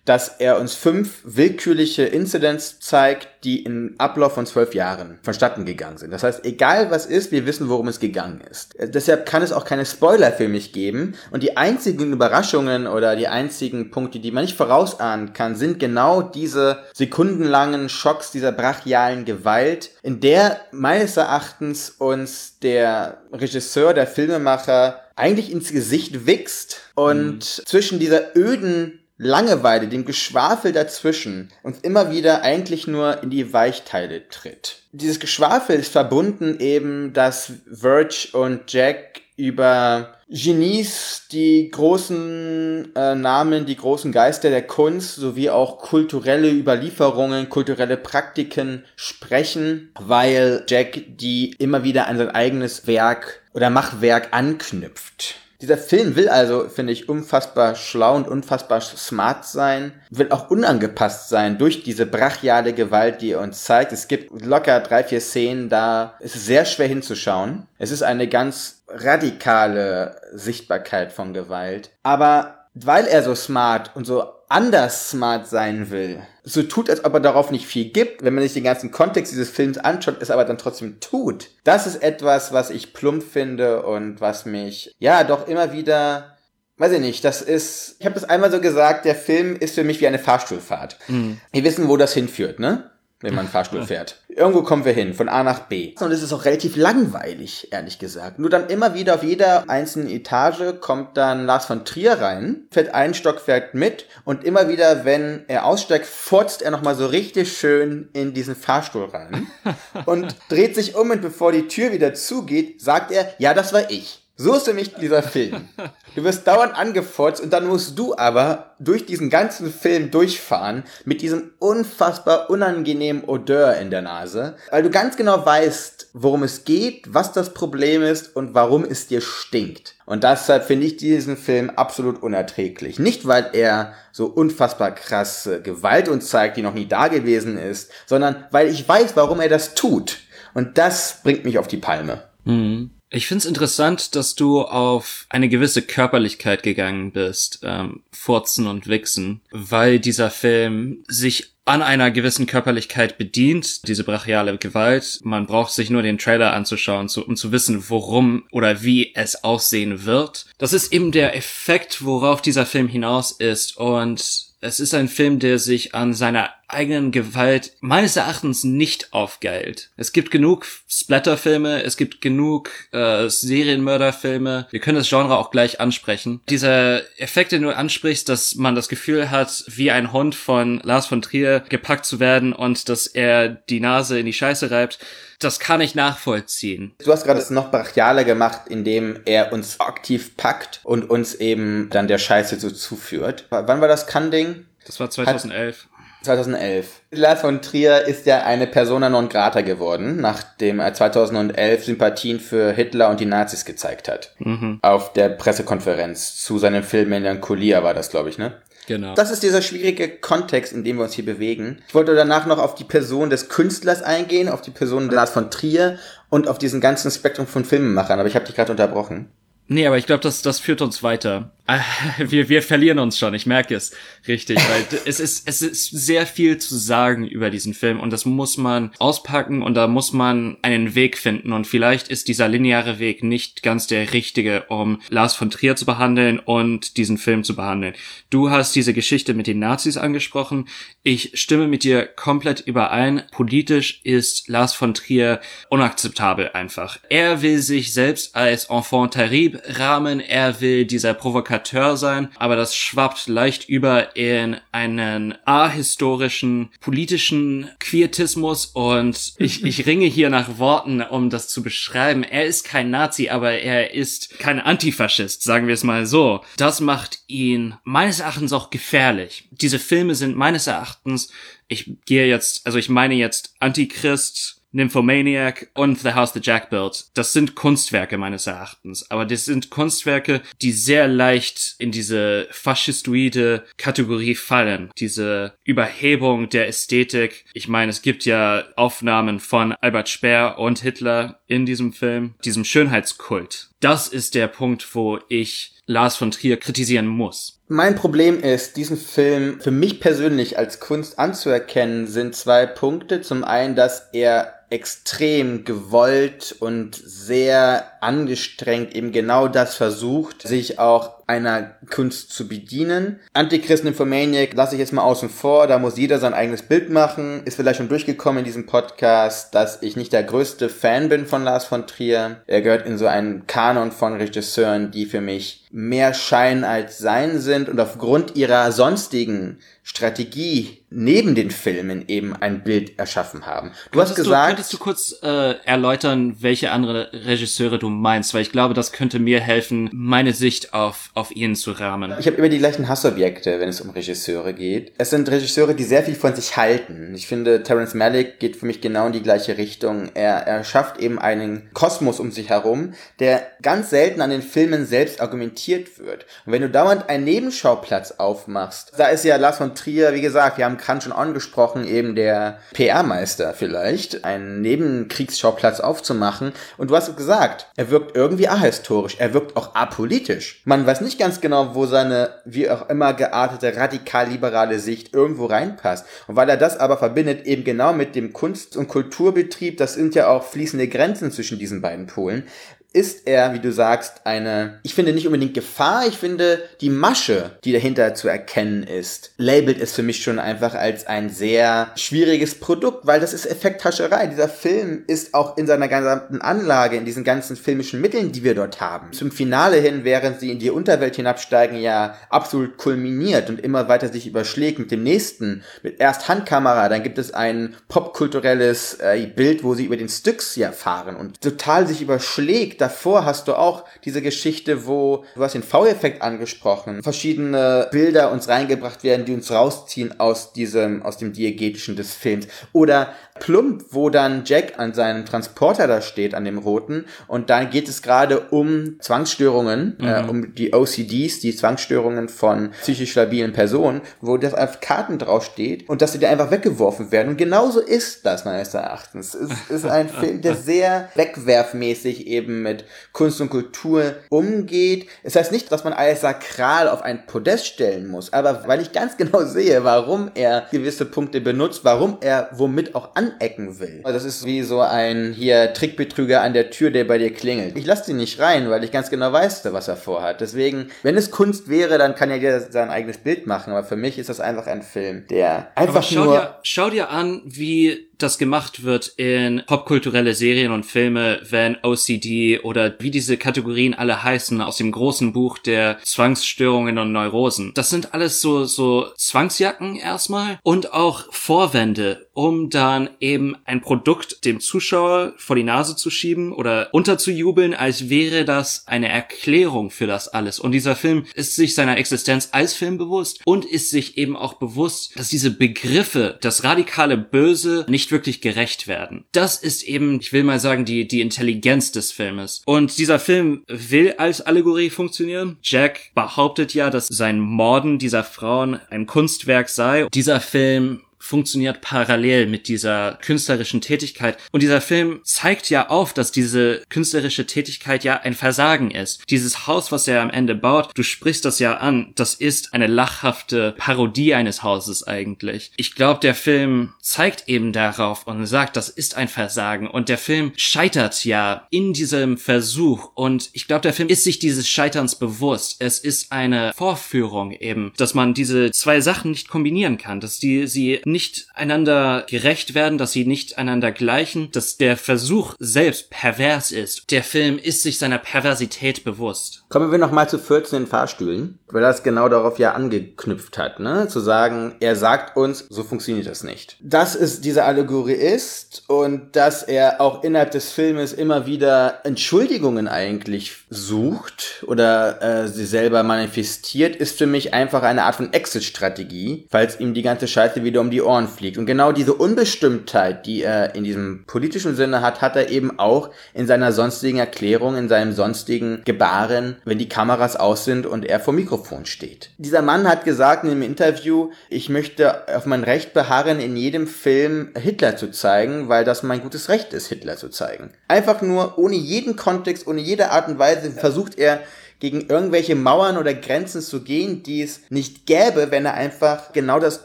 dass 0.08 0.28
er 0.38 0.58
uns 0.58 0.74
fünf 0.74 1.20
willkürliche 1.24 2.04
Incidents 2.04 2.80
zeigt, 2.80 3.44
die 3.44 3.62
im 3.62 3.94
Ablauf 3.98 4.32
von 4.32 4.46
zwölf 4.46 4.72
Jahren 4.72 5.18
vonstatten 5.22 5.66
gegangen 5.66 5.98
sind. 5.98 6.12
Das 6.12 6.22
heißt, 6.22 6.46
egal 6.46 6.90
was 6.90 7.04
ist, 7.04 7.30
wir 7.30 7.44
wissen, 7.44 7.68
worum 7.68 7.88
es 7.88 8.00
gegangen 8.00 8.40
ist. 8.50 8.74
Äh, 8.80 8.88
Deshalb 8.88 9.26
kann 9.26 9.42
es 9.42 9.52
auch 9.52 9.66
keine 9.66 9.84
Spoiler 9.84 10.32
für 10.32 10.48
mich 10.48 10.72
geben. 10.72 11.14
Und 11.30 11.42
die 11.42 11.58
einzigen 11.58 12.10
Überraschungen 12.10 12.86
oder 12.86 13.16
die 13.16 13.28
einzigen 13.28 13.90
Punkte, 13.90 14.18
die 14.18 14.30
man 14.30 14.44
nicht 14.44 14.56
vorausahnen 14.56 15.34
kann, 15.34 15.56
sind 15.56 15.78
genau 15.78 16.22
diese 16.22 16.78
sekundenlangen 16.94 17.90
Schocks 17.90 18.30
dieser 18.30 18.52
brachialen 18.52 19.26
Gewalt, 19.26 19.90
in 20.02 20.20
der 20.20 20.58
meines 20.72 21.18
Erachtens 21.18 21.90
uns 21.90 22.58
der 22.60 23.18
Regisseur, 23.30 23.92
der 23.92 24.06
Filmemacher 24.06 25.02
eigentlich 25.16 25.52
ins 25.52 25.70
Gesicht 25.70 26.26
wächst 26.26 26.80
und 26.94 27.42
zwischen 27.44 27.98
dieser 27.98 28.36
öden 28.36 29.00
Langeweile, 29.18 29.88
dem 29.88 30.04
Geschwafel 30.04 30.72
dazwischen 30.72 31.50
uns 31.64 31.80
immer 31.80 32.12
wieder 32.12 32.42
eigentlich 32.42 32.86
nur 32.86 33.22
in 33.22 33.30
die 33.30 33.52
Weichteile 33.52 34.28
tritt. 34.28 34.82
Dieses 34.92 35.18
Geschwafel 35.18 35.78
ist 35.78 35.92
verbunden 35.92 36.60
eben, 36.60 37.12
dass 37.12 37.52
Verge 37.70 38.28
und 38.32 38.72
Jack 38.72 39.20
über 39.36 40.14
Genies, 40.30 41.22
die 41.32 41.70
großen 41.70 42.94
äh, 42.94 43.14
Namen, 43.14 43.64
die 43.64 43.76
großen 43.76 44.12
Geister 44.12 44.50
der 44.50 44.66
Kunst 44.66 45.16
sowie 45.16 45.48
auch 45.48 45.78
kulturelle 45.78 46.50
Überlieferungen, 46.50 47.48
kulturelle 47.48 47.96
Praktiken 47.96 48.84
sprechen, 48.94 49.90
weil 49.98 50.64
Jack 50.68 51.00
die 51.08 51.54
immer 51.58 51.82
wieder 51.82 52.08
an 52.08 52.18
sein 52.18 52.30
eigenes 52.30 52.86
Werk 52.86 53.40
oder 53.54 53.70
Machwerk 53.70 54.28
anknüpft. 54.32 55.36
Dieser 55.60 55.76
Film 55.76 56.14
will 56.14 56.28
also, 56.28 56.68
finde 56.68 56.92
ich, 56.92 57.08
unfassbar 57.08 57.74
schlau 57.74 58.14
und 58.14 58.28
unfassbar 58.28 58.80
smart 58.80 59.44
sein, 59.44 59.92
will 60.08 60.30
auch 60.30 60.50
unangepasst 60.50 61.28
sein 61.28 61.58
durch 61.58 61.82
diese 61.82 62.06
brachiale 62.06 62.72
Gewalt, 62.72 63.20
die 63.22 63.32
er 63.32 63.40
uns 63.40 63.64
zeigt. 63.64 63.90
Es 63.92 64.06
gibt 64.06 64.44
locker 64.44 64.78
drei, 64.80 65.02
vier 65.02 65.20
Szenen, 65.20 65.68
da 65.68 66.14
ist 66.20 66.36
es 66.36 66.46
sehr 66.46 66.64
schwer 66.64 66.86
hinzuschauen. 66.86 67.66
Es 67.78 67.90
ist 67.90 68.02
eine 68.02 68.28
ganz 68.28 68.82
radikale 68.86 70.20
Sichtbarkeit 70.32 71.12
von 71.12 71.34
Gewalt. 71.34 71.90
Aber 72.04 72.66
weil 72.74 73.06
er 73.06 73.24
so 73.24 73.34
smart 73.34 73.90
und 73.96 74.06
so 74.06 74.37
anders 74.48 75.10
smart 75.10 75.46
sein 75.46 75.90
will, 75.90 76.22
so 76.42 76.62
tut, 76.62 76.88
als 76.88 77.04
ob 77.04 77.14
er 77.14 77.20
darauf 77.20 77.50
nicht 77.50 77.66
viel 77.66 77.90
gibt, 77.90 78.24
wenn 78.24 78.34
man 78.34 78.42
sich 78.42 78.54
den 78.54 78.64
ganzen 78.64 78.90
Kontext 78.90 79.32
dieses 79.32 79.50
Films 79.50 79.78
anschaut, 79.78 80.16
es 80.20 80.30
aber 80.30 80.44
dann 80.44 80.58
trotzdem 80.58 81.00
tut. 81.00 81.50
Das 81.64 81.86
ist 81.86 82.02
etwas, 82.02 82.52
was 82.52 82.70
ich 82.70 82.94
plump 82.94 83.22
finde 83.22 83.82
und 83.82 84.20
was 84.20 84.46
mich, 84.46 84.94
ja, 84.98 85.24
doch 85.24 85.46
immer 85.46 85.72
wieder, 85.72 86.36
weiß 86.78 86.92
ich 86.92 87.00
nicht, 87.00 87.24
das 87.24 87.42
ist, 87.42 87.96
ich 87.98 88.06
habe 88.06 88.14
das 88.14 88.24
einmal 88.24 88.50
so 88.50 88.60
gesagt, 88.60 89.04
der 89.04 89.14
Film 89.14 89.56
ist 89.56 89.74
für 89.74 89.84
mich 89.84 90.00
wie 90.00 90.06
eine 90.06 90.18
Fahrstuhlfahrt. 90.18 90.98
Mhm. 91.08 91.40
Wir 91.52 91.64
wissen, 91.64 91.88
wo 91.88 91.96
das 91.96 92.14
hinführt, 92.14 92.58
ne? 92.58 92.90
Wenn 93.20 93.34
man 93.34 93.48
Fahrstuhl 93.48 93.84
fährt. 93.84 94.20
Irgendwo 94.28 94.62
kommen 94.62 94.84
wir 94.84 94.92
hin, 94.92 95.12
von 95.12 95.28
A 95.28 95.42
nach 95.42 95.60
B. 95.60 95.94
Und 95.98 96.12
es 96.12 96.22
ist 96.22 96.32
auch 96.32 96.44
relativ 96.44 96.76
langweilig, 96.76 97.72
ehrlich 97.72 97.98
gesagt. 97.98 98.38
Nur 98.38 98.50
dann 98.50 98.68
immer 98.68 98.94
wieder 98.94 99.16
auf 99.16 99.24
jeder 99.24 99.68
einzelnen 99.68 100.08
Etage 100.08 100.80
kommt 100.80 101.16
dann 101.16 101.44
Lars 101.44 101.66
von 101.66 101.84
Trier 101.84 102.20
rein, 102.20 102.68
fährt 102.70 102.94
ein 102.94 103.14
Stockwerk 103.14 103.74
mit 103.74 104.06
und 104.24 104.44
immer 104.44 104.68
wieder, 104.68 105.04
wenn 105.04 105.44
er 105.48 105.64
aussteigt, 105.64 106.06
furzt 106.06 106.62
er 106.62 106.70
nochmal 106.70 106.94
so 106.94 107.06
richtig 107.06 107.56
schön 107.56 108.08
in 108.12 108.34
diesen 108.34 108.54
Fahrstuhl 108.54 109.06
rein 109.06 109.48
und 110.06 110.36
dreht 110.48 110.76
sich 110.76 110.94
um 110.94 111.10
und 111.10 111.20
bevor 111.20 111.50
die 111.50 111.66
Tür 111.66 111.92
wieder 111.92 112.14
zugeht, 112.14 112.80
sagt 112.80 113.10
er, 113.10 113.34
ja, 113.38 113.52
das 113.52 113.72
war 113.72 113.90
ich. 113.90 114.27
So 114.40 114.54
ist 114.54 114.72
mich 114.72 114.94
dieser 114.94 115.24
Film. 115.24 115.68
Du 116.14 116.22
wirst 116.22 116.46
dauernd 116.46 116.76
angefotzt 116.76 117.40
und 117.40 117.52
dann 117.52 117.66
musst 117.66 117.98
du 117.98 118.16
aber 118.16 118.76
durch 118.78 119.04
diesen 119.04 119.30
ganzen 119.30 119.72
Film 119.72 120.12
durchfahren 120.12 120.84
mit 121.04 121.22
diesem 121.22 121.50
unfassbar 121.58 122.48
unangenehmen 122.48 123.24
Odeur 123.24 123.76
in 123.78 123.90
der 123.90 124.02
Nase, 124.02 124.54
weil 124.70 124.84
du 124.84 124.90
ganz 124.90 125.16
genau 125.16 125.44
weißt, 125.44 126.10
worum 126.12 126.44
es 126.44 126.64
geht, 126.64 127.12
was 127.12 127.32
das 127.32 127.52
Problem 127.52 128.02
ist 128.02 128.36
und 128.36 128.54
warum 128.54 128.84
es 128.84 129.08
dir 129.08 129.20
stinkt. 129.20 129.96
Und 130.06 130.22
deshalb 130.22 130.62
finde 130.62 130.86
ich 130.86 130.96
diesen 130.96 131.36
Film 131.36 131.70
absolut 131.70 132.22
unerträglich. 132.22 133.00
Nicht, 133.00 133.26
weil 133.26 133.50
er 133.54 133.94
so 134.12 134.26
unfassbar 134.26 134.92
krasse 134.92 135.62
Gewalt 135.62 136.08
uns 136.08 136.28
zeigt, 136.28 136.56
die 136.56 136.62
noch 136.62 136.74
nie 136.74 136.86
da 136.86 137.08
gewesen 137.08 137.58
ist, 137.58 137.90
sondern 138.06 138.46
weil 138.52 138.68
ich 138.68 138.88
weiß, 138.88 139.16
warum 139.16 139.40
er 139.40 139.48
das 139.48 139.74
tut. 139.74 140.18
Und 140.54 140.78
das 140.78 141.22
bringt 141.24 141.44
mich 141.44 141.58
auf 141.58 141.66
die 141.66 141.76
Palme. 141.76 142.22
Mhm. 142.44 142.92
Ich 143.10 143.26
find's 143.26 143.46
interessant, 143.46 144.14
dass 144.16 144.34
du 144.34 144.62
auf 144.62 145.26
eine 145.30 145.48
gewisse 145.48 145.82
Körperlichkeit 145.82 146.62
gegangen 146.62 147.12
bist, 147.12 147.60
ähm, 147.62 148.02
Furzen 148.12 148.66
und 148.66 148.86
Wichsen, 148.86 149.40
weil 149.50 149.98
dieser 149.98 150.30
Film 150.30 151.04
sich 151.08 151.54
an 151.64 151.82
einer 151.82 152.10
gewissen 152.10 152.46
Körperlichkeit 152.46 153.18
bedient, 153.18 153.86
diese 153.88 154.04
brachiale 154.04 154.56
Gewalt. 154.56 155.20
Man 155.22 155.46
braucht 155.46 155.72
sich 155.72 155.90
nur 155.90 156.02
den 156.02 156.16
Trailer 156.18 156.54
anzuschauen, 156.54 157.08
um 157.26 157.36
zu 157.36 157.52
wissen, 157.52 157.84
worum 157.88 158.44
oder 158.50 158.82
wie 158.82 159.14
es 159.14 159.44
aussehen 159.44 160.06
wird. 160.06 160.46
Das 160.56 160.72
ist 160.72 160.92
eben 160.92 161.12
der 161.12 161.36
Effekt, 161.36 162.04
worauf 162.04 162.40
dieser 162.40 162.64
Film 162.64 162.88
hinaus 162.88 163.32
ist 163.32 163.76
und 163.76 164.48
es 164.60 164.80
ist 164.80 164.94
ein 164.94 165.08
Film, 165.08 165.38
der 165.38 165.58
sich 165.58 165.94
an 165.94 166.14
seiner 166.14 166.50
eigenen 166.68 167.12
Gewalt 167.12 167.72
meines 167.80 168.16
Erachtens 168.16 168.64
nicht 168.64 169.12
aufgeilt. 169.12 169.90
Es 169.96 170.12
gibt 170.12 170.30
genug 170.30 170.66
Splatterfilme, 170.88 171.82
es 171.82 171.96
gibt 171.96 172.20
genug 172.20 172.70
äh, 172.92 173.28
Serienmörderfilme. 173.28 174.68
Wir 174.70 174.80
können 174.80 174.98
das 174.98 175.08
Genre 175.08 175.36
auch 175.36 175.50
gleich 175.50 175.80
ansprechen. 175.80 176.40
Dieser 176.48 177.02
Effekt, 177.20 177.52
den 177.52 177.62
du 177.62 177.74
ansprichst, 177.74 178.28
dass 178.28 178.54
man 178.54 178.74
das 178.74 178.88
Gefühl 178.88 179.30
hat, 179.30 179.64
wie 179.68 179.90
ein 179.90 180.12
Hund 180.12 180.34
von 180.34 180.80
Lars 180.84 181.06
von 181.06 181.22
Trier 181.22 181.60
gepackt 181.68 182.04
zu 182.04 182.20
werden 182.20 182.52
und 182.52 182.88
dass 182.88 183.06
er 183.06 183.48
die 183.48 183.80
Nase 183.80 184.18
in 184.18 184.26
die 184.26 184.32
Scheiße 184.32 184.70
reibt, 184.70 184.98
das 185.38 185.60
kann 185.60 185.80
ich 185.80 185.94
nachvollziehen. 185.94 186.94
Du 187.02 187.12
hast 187.12 187.24
gerade 187.24 187.38
es 187.38 187.50
noch 187.50 187.70
brachialer 187.70 188.24
gemacht, 188.24 188.62
indem 188.68 189.20
er 189.24 189.52
uns 189.52 189.78
aktiv 189.78 190.36
packt 190.36 190.80
und 190.82 191.08
uns 191.08 191.34
eben 191.36 191.88
dann 191.90 192.08
der 192.08 192.18
Scheiße 192.18 192.58
so 192.58 192.70
zuführt. 192.70 193.46
Wann 193.50 193.80
war 193.80 193.88
das 193.88 194.06
Kann-Ding? 194.06 194.66
Das 194.84 194.98
war 194.98 195.10
2011. 195.10 195.82
Hat 195.82 195.97
2011. 196.22 197.00
Lars 197.10 197.40
von 197.40 197.62
Trier 197.62 198.06
ist 198.06 198.26
ja 198.26 198.42
eine 198.44 198.66
Persona 198.66 199.08
non 199.08 199.28
grata 199.28 199.60
geworden, 199.60 200.20
nachdem 200.20 200.80
er 200.80 200.92
2011 200.92 201.84
Sympathien 201.84 202.40
für 202.40 202.72
Hitler 202.72 203.10
und 203.10 203.20
die 203.20 203.26
Nazis 203.26 203.64
gezeigt 203.64 204.08
hat. 204.08 204.34
Mhm. 204.38 204.80
Auf 204.82 205.12
der 205.12 205.28
Pressekonferenz 205.28 206.42
zu 206.42 206.58
seinem 206.58 206.82
Film 206.82 207.10
Melancholia 207.10 207.82
war 207.82 207.94
das, 207.94 208.10
glaube 208.10 208.28
ich, 208.28 208.38
ne? 208.38 208.54
Genau. 208.88 209.14
Das 209.14 209.30
ist 209.30 209.42
dieser 209.42 209.60
schwierige 209.60 210.08
Kontext, 210.08 210.72
in 210.72 210.82
dem 210.82 210.96
wir 210.96 211.04
uns 211.04 211.12
hier 211.12 211.24
bewegen. 211.24 211.82
Ich 211.88 211.94
wollte 211.94 212.14
danach 212.14 212.46
noch 212.46 212.58
auf 212.58 212.74
die 212.74 212.84
Person 212.84 213.28
des 213.28 213.50
Künstlers 213.50 214.02
eingehen, 214.02 214.48
auf 214.48 214.62
die 214.62 214.70
Person 214.70 215.10
Lars 215.10 215.30
von 215.30 215.50
Trier 215.50 215.98
und 216.30 216.48
auf 216.48 216.58
diesen 216.58 216.80
ganzen 216.80 217.10
Spektrum 217.10 217.46
von 217.46 217.66
Filmemachern, 217.66 218.18
aber 218.18 218.28
ich 218.28 218.34
habe 218.34 218.46
dich 218.46 218.54
gerade 218.54 218.72
unterbrochen. 218.72 219.30
Nee, 219.66 219.86
aber 219.86 219.98
ich 219.98 220.06
glaube, 220.06 220.22
das, 220.22 220.40
das 220.40 220.58
führt 220.58 220.80
uns 220.80 221.02
weiter. 221.02 221.50
Wir, 222.18 222.48
wir 222.48 222.62
verlieren 222.62 222.98
uns 222.98 223.18
schon, 223.18 223.34
ich 223.34 223.46
merke 223.46 223.74
es 223.74 223.92
richtig, 224.26 224.58
weil 224.70 224.86
es 225.04 225.20
ist, 225.20 225.46
es 225.46 225.62
ist 225.62 225.90
sehr 225.90 226.26
viel 226.26 226.58
zu 226.58 226.76
sagen 226.76 227.26
über 227.26 227.50
diesen 227.50 227.74
Film 227.74 228.00
und 228.00 228.10
das 228.10 228.24
muss 228.24 228.56
man 228.56 228.90
auspacken 228.98 229.62
und 229.62 229.74
da 229.74 229.86
muss 229.86 230.12
man 230.12 230.56
einen 230.62 230.94
Weg 230.94 231.18
finden 231.18 231.52
und 231.52 231.66
vielleicht 231.66 232.08
ist 232.08 232.28
dieser 232.28 232.48
lineare 232.48 232.98
Weg 232.98 233.22
nicht 233.22 233.62
ganz 233.62 233.86
der 233.86 234.12
richtige, 234.14 234.64
um 234.68 235.00
Lars 235.10 235.34
von 235.34 235.50
Trier 235.50 235.76
zu 235.76 235.84
behandeln 235.84 236.38
und 236.38 236.96
diesen 236.96 237.18
Film 237.18 237.44
zu 237.44 237.54
behandeln. 237.54 237.94
Du 238.30 238.50
hast 238.50 238.74
diese 238.74 238.94
Geschichte 238.94 239.34
mit 239.34 239.46
den 239.46 239.58
Nazis 239.58 239.96
angesprochen. 239.96 240.68
Ich 241.02 241.32
stimme 241.34 241.68
mit 241.68 241.84
dir 241.84 242.06
komplett 242.06 242.60
überein. 242.60 243.22
Politisch 243.30 244.00
ist 244.04 244.48
Lars 244.48 244.74
von 244.74 244.94
Trier 244.94 245.40
unakzeptabel 245.68 246.50
einfach. 246.54 246.98
Er 247.10 247.42
will 247.42 247.58
sich 247.58 247.92
selbst 247.92 248.34
als 248.34 248.66
Enfant 248.70 249.12
terrible 249.12 249.62
rahmen, 249.66 250.20
er 250.20 250.60
will 250.60 250.86
dieser 250.86 251.14
Provokation 251.14 251.57
Provokateur 251.58 251.96
sein, 251.96 252.28
aber 252.36 252.56
das 252.56 252.76
schwappt 252.76 253.26
leicht 253.26 253.68
über 253.68 254.16
in 254.16 254.56
einen 254.72 255.34
ahistorischen, 255.44 256.70
politischen 256.80 257.70
Quietismus 257.80 258.66
und 258.66 259.34
ich, 259.38 259.64
ich 259.64 259.86
ringe 259.86 260.06
hier 260.06 260.30
nach 260.30 260.58
Worten, 260.58 261.02
um 261.02 261.30
das 261.30 261.48
zu 261.48 261.62
beschreiben. 261.62 262.22
Er 262.22 262.46
ist 262.46 262.64
kein 262.64 262.90
Nazi, 262.90 263.28
aber 263.28 263.52
er 263.52 263.92
ist 263.94 264.38
kein 264.38 264.60
Antifaschist, 264.60 265.42
sagen 265.42 265.66
wir 265.66 265.74
es 265.74 265.84
mal 265.84 266.06
so. 266.06 266.40
Das 266.56 266.80
macht 266.80 267.20
ihn 267.26 267.74
meines 267.84 268.20
Erachtens 268.20 268.52
auch 268.52 268.70
gefährlich. 268.70 269.48
Diese 269.50 269.78
Filme 269.78 270.14
sind 270.14 270.36
meines 270.36 270.66
Erachtens 270.66 271.30
ich 271.68 271.98
gehe 272.06 272.26
jetzt, 272.26 272.66
also 272.66 272.78
ich 272.78 272.88
meine 272.88 273.14
jetzt 273.14 273.54
Antichrist, 273.60 274.57
Nymphomaniac 274.72 275.70
und 275.74 275.98
The 275.98 276.12
House 276.12 276.32
the 276.32 276.40
Jack 276.42 276.70
Built. 276.70 277.06
Das 277.14 277.32
sind 277.32 277.54
Kunstwerke 277.54 278.18
meines 278.18 278.46
Erachtens, 278.46 279.10
aber 279.10 279.24
das 279.24 279.44
sind 279.44 279.70
Kunstwerke, 279.70 280.42
die 280.62 280.72
sehr 280.72 281.08
leicht 281.08 281.76
in 281.78 281.90
diese 281.90 282.46
faschistoide 282.50 283.64
Kategorie 283.76 284.34
fallen. 284.34 284.90
Diese 284.98 285.54
Überhebung 285.64 286.48
der 286.48 286.68
Ästhetik. 286.68 287.44
Ich 287.54 287.68
meine, 287.68 287.90
es 287.90 288.02
gibt 288.02 288.24
ja 288.24 288.64
Aufnahmen 288.76 289.40
von 289.40 289.72
Albert 289.80 290.08
Speer 290.08 290.56
und 290.58 290.80
Hitler 290.80 291.40
in 291.46 291.66
diesem 291.66 291.92
Film, 291.92 292.34
diesem 292.44 292.64
Schönheitskult. 292.64 293.70
Das 293.80 294.08
ist 294.08 294.34
der 294.34 294.48
Punkt, 294.48 294.94
wo 294.94 295.18
ich 295.28 295.74
Lars 295.86 296.16
von 296.16 296.30
Trier 296.30 296.58
kritisieren 296.58 297.06
muss. 297.06 297.60
Mein 297.68 297.96
Problem 297.96 298.40
ist, 298.40 298.76
diesen 298.76 298.96
Film 298.96 299.60
für 299.60 299.70
mich 299.70 300.00
persönlich 300.00 300.58
als 300.58 300.80
Kunst 300.80 301.18
anzuerkennen, 301.18 302.06
sind 302.06 302.34
zwei 302.34 302.66
Punkte. 302.66 303.22
Zum 303.22 303.44
einen, 303.44 303.74
dass 303.74 304.08
er 304.12 304.57
extrem 304.70 305.64
gewollt 305.64 306.54
und 306.60 306.94
sehr 306.94 308.02
angestrengt 308.02 308.94
eben 308.94 309.12
genau 309.12 309.48
das 309.48 309.74
versucht, 309.74 310.42
sich 310.42 310.78
auch 310.78 311.17
einer 311.28 311.76
Kunst 311.90 312.32
zu 312.32 312.48
bedienen. 312.48 313.20
Antichristen 313.34 313.88
Infomaniac 313.88 314.54
lasse 314.54 314.74
ich 314.74 314.80
jetzt 314.80 314.92
mal 314.92 315.02
außen 315.02 315.28
vor, 315.28 315.66
da 315.66 315.78
muss 315.78 315.98
jeder 315.98 316.18
sein 316.18 316.34
eigenes 316.34 316.62
Bild 316.62 316.90
machen. 316.90 317.42
Ist 317.44 317.56
vielleicht 317.56 317.76
schon 317.76 317.88
durchgekommen 317.88 318.40
in 318.40 318.44
diesem 318.44 318.66
Podcast, 318.66 319.54
dass 319.54 319.82
ich 319.82 319.96
nicht 319.96 320.12
der 320.12 320.22
größte 320.22 320.68
Fan 320.68 321.08
bin 321.08 321.26
von 321.26 321.44
Lars 321.44 321.66
von 321.66 321.86
Trier. 321.86 322.42
Er 322.46 322.62
gehört 322.62 322.86
in 322.86 322.98
so 322.98 323.06
einen 323.06 323.46
Kanon 323.46 323.92
von 323.92 324.14
Regisseuren, 324.16 324.90
die 324.90 325.06
für 325.06 325.20
mich 325.20 325.66
mehr 325.70 326.14
Schein 326.14 326.64
als 326.64 326.98
Sein 326.98 327.38
sind 327.38 327.68
und 327.68 327.78
aufgrund 327.78 328.36
ihrer 328.36 328.72
sonstigen 328.72 329.58
Strategie 329.82 330.82
neben 330.90 331.34
den 331.34 331.50
Filmen 331.50 332.04
eben 332.08 332.34
ein 332.34 332.62
Bild 332.62 332.98
erschaffen 332.98 333.46
haben. 333.46 333.72
Du 333.90 333.98
könntest 333.98 334.18
hast 334.18 334.24
gesagt, 334.24 334.44
Du, 334.44 334.54
könntest 334.54 334.72
du 334.72 334.78
kurz 334.78 335.14
äh, 335.22 335.54
erläutern, 335.64 336.36
welche 336.40 336.70
andere 336.72 337.10
Regisseure 337.12 337.78
du 337.78 337.88
meinst, 337.88 338.32
weil 338.32 338.42
ich 338.42 338.52
glaube, 338.52 338.74
das 338.74 338.92
könnte 338.92 339.18
mir 339.18 339.40
helfen, 339.40 339.90
meine 339.92 340.32
Sicht 340.32 340.74
auf, 340.74 341.10
auf 341.18 341.34
ihn 341.34 341.56
zu 341.56 341.72
rahmen. 341.72 342.14
ich 342.20 342.26
habe 342.26 342.36
immer 342.36 342.48
die 342.48 342.58
gleichen 342.58 342.88
Hassobjekte, 342.88 343.58
wenn 343.58 343.68
es 343.68 343.80
um 343.80 343.90
Regisseure 343.90 344.54
geht. 344.54 344.92
Es 344.98 345.10
sind 345.10 345.28
Regisseure, 345.28 345.74
die 345.74 345.82
sehr 345.82 346.04
viel 346.04 346.14
von 346.14 346.32
sich 346.34 346.56
halten. 346.56 347.12
Ich 347.16 347.26
finde, 347.26 347.64
Terrence 347.64 347.94
Malick 347.94 348.38
geht 348.38 348.54
für 348.54 348.66
mich 348.66 348.80
genau 348.80 349.06
in 349.06 349.12
die 349.12 349.22
gleiche 349.22 349.58
Richtung. 349.58 350.10
Er, 350.14 350.46
er 350.46 350.62
schafft 350.62 350.98
eben 350.98 351.18
einen 351.18 351.70
Kosmos 351.74 352.20
um 352.20 352.30
sich 352.30 352.50
herum, 352.50 352.92
der 353.18 353.42
ganz 353.62 353.90
selten 353.90 354.20
an 354.20 354.30
den 354.30 354.42
Filmen 354.42 354.86
selbst 354.86 355.20
argumentiert 355.20 355.98
wird. 355.98 356.24
Und 356.46 356.52
wenn 356.52 356.62
du 356.62 356.70
dauernd 356.70 357.08
einen 357.08 357.24
Nebenschauplatz 357.24 358.12
aufmachst, 358.12 358.92
da 358.96 359.08
ist 359.08 359.24
ja 359.24 359.36
Lars 359.36 359.58
von 359.58 359.74
Trier, 359.74 360.14
wie 360.14 360.20
gesagt, 360.20 360.56
wir 360.56 360.66
haben 360.66 360.76
Kant 360.76 361.02
schon 361.02 361.12
angesprochen, 361.12 361.84
eben 361.84 362.14
der 362.14 362.60
PR-Meister 362.74 363.54
vielleicht, 363.54 364.24
einen 364.24 364.60
Nebenkriegsschauplatz 364.60 365.80
aufzumachen. 365.80 366.52
Und 366.76 366.90
du 366.90 366.96
hast 366.96 367.16
gesagt, 367.16 367.66
er 367.74 367.90
wirkt 367.90 368.14
irgendwie 368.16 368.48
ahistorisch, 368.48 369.16
er 369.18 369.34
wirkt 369.34 369.56
auch 369.56 369.74
apolitisch. 369.74 370.62
Man 370.64 370.86
weiß 370.86 371.00
nicht 371.00 371.07
ganz 371.16 371.40
genau, 371.40 371.74
wo 371.74 371.86
seine, 371.86 372.30
wie 372.44 372.68
auch 372.68 372.88
immer 372.90 373.14
geartete, 373.14 373.76
radikal-liberale 373.76 374.80
Sicht 374.80 375.14
irgendwo 375.14 375.46
reinpasst. 375.46 376.04
Und 376.26 376.34
weil 376.36 376.48
er 376.48 376.56
das 376.56 376.76
aber 376.76 376.98
verbindet 376.98 377.46
eben 377.46 377.62
genau 377.62 377.92
mit 377.92 378.16
dem 378.16 378.32
Kunst- 378.32 378.76
und 378.76 378.88
Kulturbetrieb, 378.88 379.78
das 379.78 379.94
sind 379.94 380.16
ja 380.16 380.28
auch 380.28 380.42
fließende 380.42 380.88
Grenzen 380.88 381.30
zwischen 381.30 381.58
diesen 381.58 381.80
beiden 381.80 382.06
Polen, 382.06 382.48
ist 382.92 383.26
er, 383.26 383.52
wie 383.52 383.58
du 383.58 383.70
sagst, 383.70 384.22
eine, 384.24 384.80
ich 384.82 384.94
finde 384.94 385.12
nicht 385.12 385.26
unbedingt 385.26 385.52
Gefahr, 385.52 386.06
ich 386.06 386.16
finde 386.16 386.62
die 386.80 386.88
Masche, 386.88 387.58
die 387.64 387.72
dahinter 387.72 388.14
zu 388.14 388.28
erkennen 388.28 388.82
ist, 388.82 389.32
labelt 389.36 389.78
es 389.78 389.92
für 389.92 390.02
mich 390.02 390.22
schon 390.22 390.38
einfach 390.38 390.74
als 390.74 391.06
ein 391.06 391.28
sehr 391.28 391.92
schwieriges 391.96 392.54
Produkt, 392.54 393.06
weil 393.06 393.20
das 393.20 393.34
ist 393.34 393.44
Effekthascherei. 393.44 394.26
Dieser 394.28 394.48
Film 394.48 395.04
ist 395.06 395.34
auch 395.34 395.58
in 395.58 395.66
seiner 395.66 395.86
gesamten 395.86 396.40
Anlage, 396.40 396.96
in 396.96 397.04
diesen 397.04 397.24
ganzen 397.24 397.56
filmischen 397.56 398.00
Mitteln, 398.00 398.32
die 398.32 398.42
wir 398.42 398.54
dort 398.54 398.80
haben, 398.80 399.12
zum 399.12 399.32
Finale 399.32 399.76
hin, 399.76 400.04
während 400.04 400.40
sie 400.40 400.50
in 400.50 400.58
die 400.58 400.70
Unterwelt 400.70 401.16
hinabsteigen, 401.16 401.78
ja 401.78 402.14
absolut 402.30 402.78
kulminiert 402.78 403.50
und 403.50 403.60
immer 403.60 403.88
weiter 403.88 404.08
sich 404.08 404.26
überschlägt 404.26 404.78
mit 404.78 404.90
dem 404.90 405.02
nächsten, 405.02 405.62
mit 405.82 406.00
erst 406.00 406.28
Handkamera, 406.28 406.88
dann 406.88 407.02
gibt 407.02 407.18
es 407.18 407.34
ein 407.34 407.76
popkulturelles 407.88 408.94
äh, 408.94 409.26
Bild, 409.26 409.62
wo 409.62 409.74
sie 409.74 409.84
über 409.84 409.98
den 409.98 410.08
Styx 410.08 410.56
ja 410.56 410.72
fahren 410.72 411.16
und 411.16 411.42
total 411.42 411.86
sich 411.86 412.00
überschlägt 412.00 412.77
davor 412.80 413.24
hast 413.24 413.48
du 413.48 413.54
auch 413.54 413.84
diese 414.04 414.22
Geschichte, 414.22 414.86
wo 414.86 415.24
du 415.34 415.42
hast 415.42 415.54
den 415.54 415.62
V-Effekt 415.62 416.22
angesprochen, 416.22 417.02
verschiedene 417.02 417.88
Bilder 417.90 418.32
uns 418.32 418.48
reingebracht 418.48 419.04
werden, 419.04 419.24
die 419.24 419.34
uns 419.34 419.50
rausziehen 419.50 420.18
aus 420.20 420.52
diesem, 420.52 421.02
aus 421.02 421.16
dem 421.16 421.32
Diegetischen 421.32 421.96
des 421.96 422.14
Films. 422.14 422.48
Oder 422.72 423.14
Plump, 423.38 423.84
wo 423.90 424.10
dann 424.10 424.42
Jack 424.44 424.78
an 424.78 424.94
seinem 424.94 425.24
Transporter 425.24 425.86
da 425.86 426.00
steht, 426.00 426.34
an 426.34 426.44
dem 426.44 426.58
roten, 426.58 427.06
und 427.26 427.50
dann 427.50 427.70
geht 427.70 427.88
es 427.88 428.02
gerade 428.02 428.40
um 428.50 428.98
Zwangsstörungen, 429.00 429.96
äh, 430.00 430.02
mhm. 430.02 430.08
äh, 430.08 430.30
um 430.30 430.54
die 430.54 430.74
OCDs, 430.74 431.40
die 431.40 431.54
Zwangsstörungen 431.54 432.28
von 432.28 432.70
psychisch 432.82 433.14
labilen 433.14 433.52
Personen, 433.52 434.00
wo 434.20 434.36
das 434.36 434.54
auf 434.54 434.80
Karten 434.80 435.18
draufsteht 435.18 435.88
und 435.88 436.02
dass 436.02 436.12
sie 436.12 436.18
da 436.18 436.28
einfach 436.28 436.50
weggeworfen 436.50 437.10
werden. 437.12 437.30
Und 437.30 437.36
genauso 437.36 437.80
ist 437.80 438.26
das 438.26 438.44
meines 438.44 438.74
Erachtens. 438.74 439.34
Es 439.34 439.70
ist 439.70 439.86
ein 439.86 440.08
Film, 440.20 440.40
der 440.42 440.54
sehr 440.54 441.08
wegwerfmäßig 441.14 442.26
eben 442.26 442.62
mit 442.68 442.84
Kunst 443.12 443.40
und 443.40 443.50
Kultur 443.50 444.14
umgeht. 444.28 445.08
Es 445.22 445.32
das 445.32 445.44
heißt 445.44 445.52
nicht, 445.52 445.70
dass 445.72 445.84
man 445.84 445.92
alles 445.92 446.22
sakral 446.22 446.88
auf 446.88 447.02
ein 447.02 447.26
Podest 447.26 447.66
stellen 447.66 448.08
muss, 448.08 448.32
aber 448.32 448.66
weil 448.66 448.80
ich 448.80 448.92
ganz 448.92 449.16
genau 449.18 449.44
sehe, 449.44 449.84
warum 449.84 450.30
er 450.34 450.66
gewisse 450.70 451.04
Punkte 451.04 451.40
benutzt, 451.40 451.84
warum 451.84 452.18
er 452.20 452.48
womit 452.52 452.94
auch 452.94 453.14
anecken 453.14 453.78
will. 453.78 454.02
Das 454.04 454.24
ist 454.24 454.44
wie 454.44 454.62
so 454.62 454.80
ein 454.80 455.32
hier 455.32 455.72
Trickbetrüger 455.72 456.40
an 456.42 456.52
der 456.52 456.70
Tür, 456.70 456.90
der 456.90 457.04
bei 457.04 457.18
dir 457.18 457.32
klingelt. 457.32 457.76
Ich 457.76 457.86
lasse 457.86 458.06
den 458.06 458.16
nicht 458.16 458.40
rein, 458.40 458.70
weil 458.70 458.84
ich 458.84 458.92
ganz 458.92 459.10
genau 459.10 459.32
weiß, 459.32 459.66
was 459.72 459.88
er 459.88 459.96
vorhat. 459.96 460.40
Deswegen, 460.40 460.90
wenn 461.02 461.16
es 461.16 461.30
Kunst 461.30 461.68
wäre, 461.68 461.98
dann 461.98 462.14
kann 462.14 462.30
er 462.30 462.38
dir 462.38 462.60
sein 462.60 462.90
eigenes 462.90 463.18
Bild 463.18 463.46
machen, 463.46 463.72
aber 463.72 463.84
für 463.84 463.96
mich 463.96 464.18
ist 464.18 464.28
das 464.28 464.40
einfach 464.40 464.66
ein 464.66 464.82
Film, 464.82 465.24
der 465.30 465.70
einfach 465.74 466.02
schau 466.02 466.24
nur... 466.24 466.38
Dir, 466.38 466.54
schau 466.62 466.90
dir 466.90 467.10
an, 467.10 467.42
wie 467.44 468.07
das 468.18 468.38
gemacht 468.38 468.82
wird 468.82 469.12
in 469.16 469.62
popkulturelle 469.66 470.34
Serien 470.34 470.72
und 470.72 470.84
Filme, 470.84 471.40
wenn 471.48 471.76
OCD 471.82 472.60
oder 472.60 472.94
wie 472.98 473.10
diese 473.10 473.36
Kategorien 473.36 473.94
alle 473.94 474.22
heißen 474.22 474.60
aus 474.60 474.76
dem 474.76 474.90
großen 474.90 475.32
Buch 475.32 475.58
der 475.58 475.98
Zwangsstörungen 476.02 476.98
und 476.98 477.12
Neurosen. 477.12 477.72
Das 477.74 477.90
sind 477.90 478.14
alles 478.14 478.40
so, 478.40 478.64
so 478.64 479.06
Zwangsjacken 479.16 479.96
erstmal 479.96 480.58
und 480.62 480.92
auch 480.92 481.32
Vorwände, 481.32 482.28
um 482.34 482.70
dann 482.70 483.10
eben 483.20 483.56
ein 483.64 483.80
Produkt 483.80 484.44
dem 484.44 484.60
Zuschauer 484.60 485.34
vor 485.36 485.56
die 485.56 485.64
Nase 485.64 485.96
zu 485.96 486.10
schieben 486.10 486.52
oder 486.52 486.88
unterzujubeln, 486.92 487.74
als 487.74 488.08
wäre 488.10 488.44
das 488.44 488.86
eine 488.86 489.08
Erklärung 489.08 489.90
für 489.90 490.06
das 490.06 490.28
alles. 490.28 490.58
Und 490.58 490.72
dieser 490.72 490.96
Film 490.96 491.24
ist 491.34 491.56
sich 491.56 491.74
seiner 491.74 491.96
Existenz 491.96 492.48
als 492.52 492.74
Film 492.74 492.98
bewusst 492.98 493.40
und 493.44 493.64
ist 493.64 493.90
sich 493.90 494.18
eben 494.18 494.36
auch 494.36 494.54
bewusst, 494.54 495.18
dass 495.18 495.28
diese 495.28 495.50
Begriffe, 495.50 496.38
das 496.40 496.64
radikale 496.64 497.16
Böse 497.16 497.86
nicht 497.88 498.07
nicht 498.08 498.12
wirklich 498.12 498.40
gerecht 498.40 498.88
werden. 498.88 499.24
Das 499.32 499.58
ist 499.58 499.82
eben, 499.82 500.20
ich 500.20 500.32
will 500.32 500.42
mal 500.42 500.60
sagen, 500.60 500.84
die, 500.84 501.06
die 501.06 501.20
Intelligenz 501.20 501.92
des 501.92 502.10
Filmes. 502.10 502.62
Und 502.64 502.98
dieser 502.98 503.18
Film 503.18 503.64
will 503.68 504.14
als 504.16 504.40
Allegorie 504.40 504.88
funktionieren. 504.90 505.58
Jack 505.62 506.12
behauptet 506.14 506.72
ja, 506.72 506.88
dass 506.88 507.06
sein 507.08 507.38
Morden 507.38 507.98
dieser 507.98 508.24
Frauen 508.24 508.80
ein 508.90 509.06
Kunstwerk 509.06 509.68
sei. 509.68 510.06
Dieser 510.14 510.40
Film 510.40 511.02
funktioniert 511.18 511.80
parallel 511.80 512.46
mit 512.46 512.68
dieser 512.68 513.18
künstlerischen 513.22 513.80
Tätigkeit. 513.80 514.38
Und 514.52 514.62
dieser 514.62 514.80
Film 514.80 515.20
zeigt 515.24 515.70
ja 515.70 515.88
auf, 515.88 516.14
dass 516.14 516.32
diese 516.32 516.82
künstlerische 516.88 517.46
Tätigkeit 517.46 518.04
ja 518.04 518.20
ein 518.20 518.34
Versagen 518.34 518.90
ist. 518.90 519.22
Dieses 519.30 519.66
Haus, 519.66 519.92
was 519.92 520.08
er 520.08 520.22
am 520.22 520.30
Ende 520.30 520.54
baut, 520.54 520.90
du 520.94 521.02
sprichst 521.02 521.44
das 521.44 521.58
ja 521.58 521.78
an, 521.78 522.12
das 522.14 522.34
ist 522.34 522.74
eine 522.74 522.86
lachhafte 522.86 523.74
Parodie 523.78 524.34
eines 524.34 524.62
Hauses 524.62 525.06
eigentlich. 525.06 525.72
Ich 525.76 525.94
glaube, 525.94 526.20
der 526.20 526.34
Film 526.34 526.94
zeigt 527.00 527.48
eben 527.48 527.72
darauf 527.72 528.26
und 528.26 528.46
sagt, 528.46 528.76
das 528.76 528.88
ist 528.88 529.16
ein 529.16 529.28
Versagen. 529.28 529.88
Und 529.88 530.08
der 530.08 530.18
Film 530.18 530.52
scheitert 530.56 531.24
ja 531.24 531.66
in 531.70 531.92
diesem 531.92 532.38
Versuch. 532.38 533.10
Und 533.14 533.50
ich 533.52 533.66
glaube, 533.66 533.82
der 533.82 533.92
Film 533.92 534.08
ist 534.08 534.24
sich 534.24 534.38
dieses 534.38 534.68
Scheiterns 534.68 535.16
bewusst. 535.16 535.76
Es 535.80 535.98
ist 535.98 536.32
eine 536.32 536.72
Vorführung 536.74 537.52
eben, 537.52 537.92
dass 537.96 538.14
man 538.14 538.34
diese 538.34 538.70
zwei 538.70 539.00
Sachen 539.00 539.32
nicht 539.32 539.48
kombinieren 539.48 539.98
kann, 539.98 540.20
dass 540.20 540.38
die 540.38 540.66
sie 540.66 541.00
nicht 541.12 541.48
einander 541.54 542.24
gerecht 542.28 542.74
werden, 542.74 542.98
dass 542.98 543.12
sie 543.12 543.24
nicht 543.24 543.58
einander 543.58 543.92
gleichen, 543.92 544.50
dass 544.52 544.76
der 544.76 544.96
Versuch 544.96 545.54
selbst 545.58 546.10
pervers 546.10 546.72
ist. 546.72 547.10
Der 547.10 547.22
Film 547.22 547.58
ist 547.58 547.82
sich 547.82 547.98
seiner 547.98 548.18
Perversität 548.18 549.04
bewusst. 549.04 549.64
Kommen 549.68 549.90
wir 549.90 549.98
nochmal 549.98 550.28
zu 550.28 550.38
14 550.38 550.86
Fahrstühlen, 550.86 551.58
weil 551.68 551.82
das 551.82 552.02
genau 552.02 552.28
darauf 552.28 552.58
ja 552.58 552.72
angeknüpft 552.72 553.58
hat, 553.58 553.80
ne? 553.80 554.08
Zu 554.08 554.20
sagen, 554.20 554.76
er 554.80 554.96
sagt 554.96 555.36
uns, 555.36 555.66
so 555.68 555.82
funktioniert 555.82 556.26
das 556.26 556.44
nicht. 556.44 556.76
Dass 556.80 557.14
es 557.14 557.40
diese 557.40 557.64
Allegorie 557.64 558.12
ist 558.12 558.84
und 558.88 559.36
dass 559.36 559.62
er 559.62 560.00
auch 560.00 560.22
innerhalb 560.22 560.50
des 560.50 560.72
Filmes 560.72 561.12
immer 561.12 561.46
wieder 561.46 562.00
Entschuldigungen 562.04 562.88
eigentlich 562.88 563.56
sucht 563.70 564.64
oder 564.66 565.22
äh, 565.22 565.48
sie 565.48 565.66
selber 565.66 566.02
manifestiert, 566.02 566.96
ist 566.96 567.18
für 567.18 567.26
mich 567.26 567.54
einfach 567.54 567.82
eine 567.82 568.04
Art 568.04 568.16
von 568.16 568.32
Exit-Strategie, 568.32 569.46
falls 569.50 569.80
ihm 569.80 569.94
die 569.94 570.02
ganze 570.02 570.28
Scheiße 570.28 570.64
wieder 570.64 570.80
um 570.80 570.90
die 570.90 570.97
Ohren 571.02 571.28
fliegt. 571.28 571.58
Und 571.58 571.66
genau 571.66 571.92
diese 571.92 572.14
Unbestimmtheit, 572.14 573.26
die 573.26 573.42
er 573.42 573.74
in 573.74 573.84
diesem 573.84 574.24
politischen 574.26 574.74
Sinne 574.76 575.02
hat, 575.02 575.20
hat 575.20 575.36
er 575.36 575.50
eben 575.50 575.78
auch 575.78 576.10
in 576.34 576.46
seiner 576.46 576.72
sonstigen 576.72 577.18
Erklärung, 577.18 577.76
in 577.76 577.88
seinem 577.88 578.12
sonstigen 578.12 578.82
Gebaren 578.84 579.56
wenn 579.64 579.78
die 579.78 579.88
Kameras 579.88 580.36
aus 580.36 580.64
sind 580.64 580.86
und 580.86 581.04
er 581.04 581.20
vor 581.20 581.34
Mikrofon 581.34 581.86
steht. 581.86 582.30
Dieser 582.38 582.62
Mann 582.62 582.88
hat 582.88 583.04
gesagt 583.04 583.44
in 583.44 583.50
einem 583.50 583.62
Interview, 583.62 584.30
ich 584.48 584.68
möchte 584.68 585.36
auf 585.36 585.46
mein 585.46 585.64
Recht 585.64 585.92
beharren, 585.92 586.40
in 586.40 586.56
jedem 586.56 586.86
Film 586.86 587.50
Hitler 587.56 587.96
zu 587.96 588.10
zeigen, 588.10 588.68
weil 588.68 588.84
das 588.84 589.02
mein 589.02 589.20
gutes 589.20 589.48
Recht 589.48 589.72
ist, 589.72 589.88
Hitler 589.88 590.16
zu 590.16 590.28
zeigen. 590.28 590.70
Einfach 590.88 591.22
nur 591.22 591.58
ohne 591.58 591.76
jeden 591.76 592.16
Kontext, 592.16 592.66
ohne 592.66 592.80
jede 592.80 593.10
Art 593.10 593.28
und 593.28 593.38
Weise 593.38 593.70
versucht 593.70 594.18
er, 594.18 594.40
gegen 594.80 595.08
irgendwelche 595.08 595.54
Mauern 595.54 595.96
oder 595.96 596.14
Grenzen 596.14 596.62
zu 596.62 596.82
gehen, 596.82 597.22
die 597.22 597.42
es 597.42 597.62
nicht 597.70 598.06
gäbe, 598.06 598.50
wenn 598.50 598.64
er 598.64 598.74
einfach 598.74 599.32
genau 599.32 599.58
das 599.58 599.84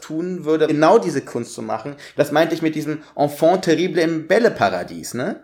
tun 0.00 0.44
würde, 0.44 0.66
genau 0.66 0.98
diese 0.98 1.22
Kunst 1.22 1.54
zu 1.54 1.62
machen. 1.62 1.96
Das 2.16 2.32
meinte 2.32 2.54
ich 2.54 2.62
mit 2.62 2.74
diesem 2.74 3.02
Enfant 3.16 3.64
terrible 3.64 4.02
im 4.02 4.26
Bälleparadies, 4.26 5.14
ne? 5.14 5.42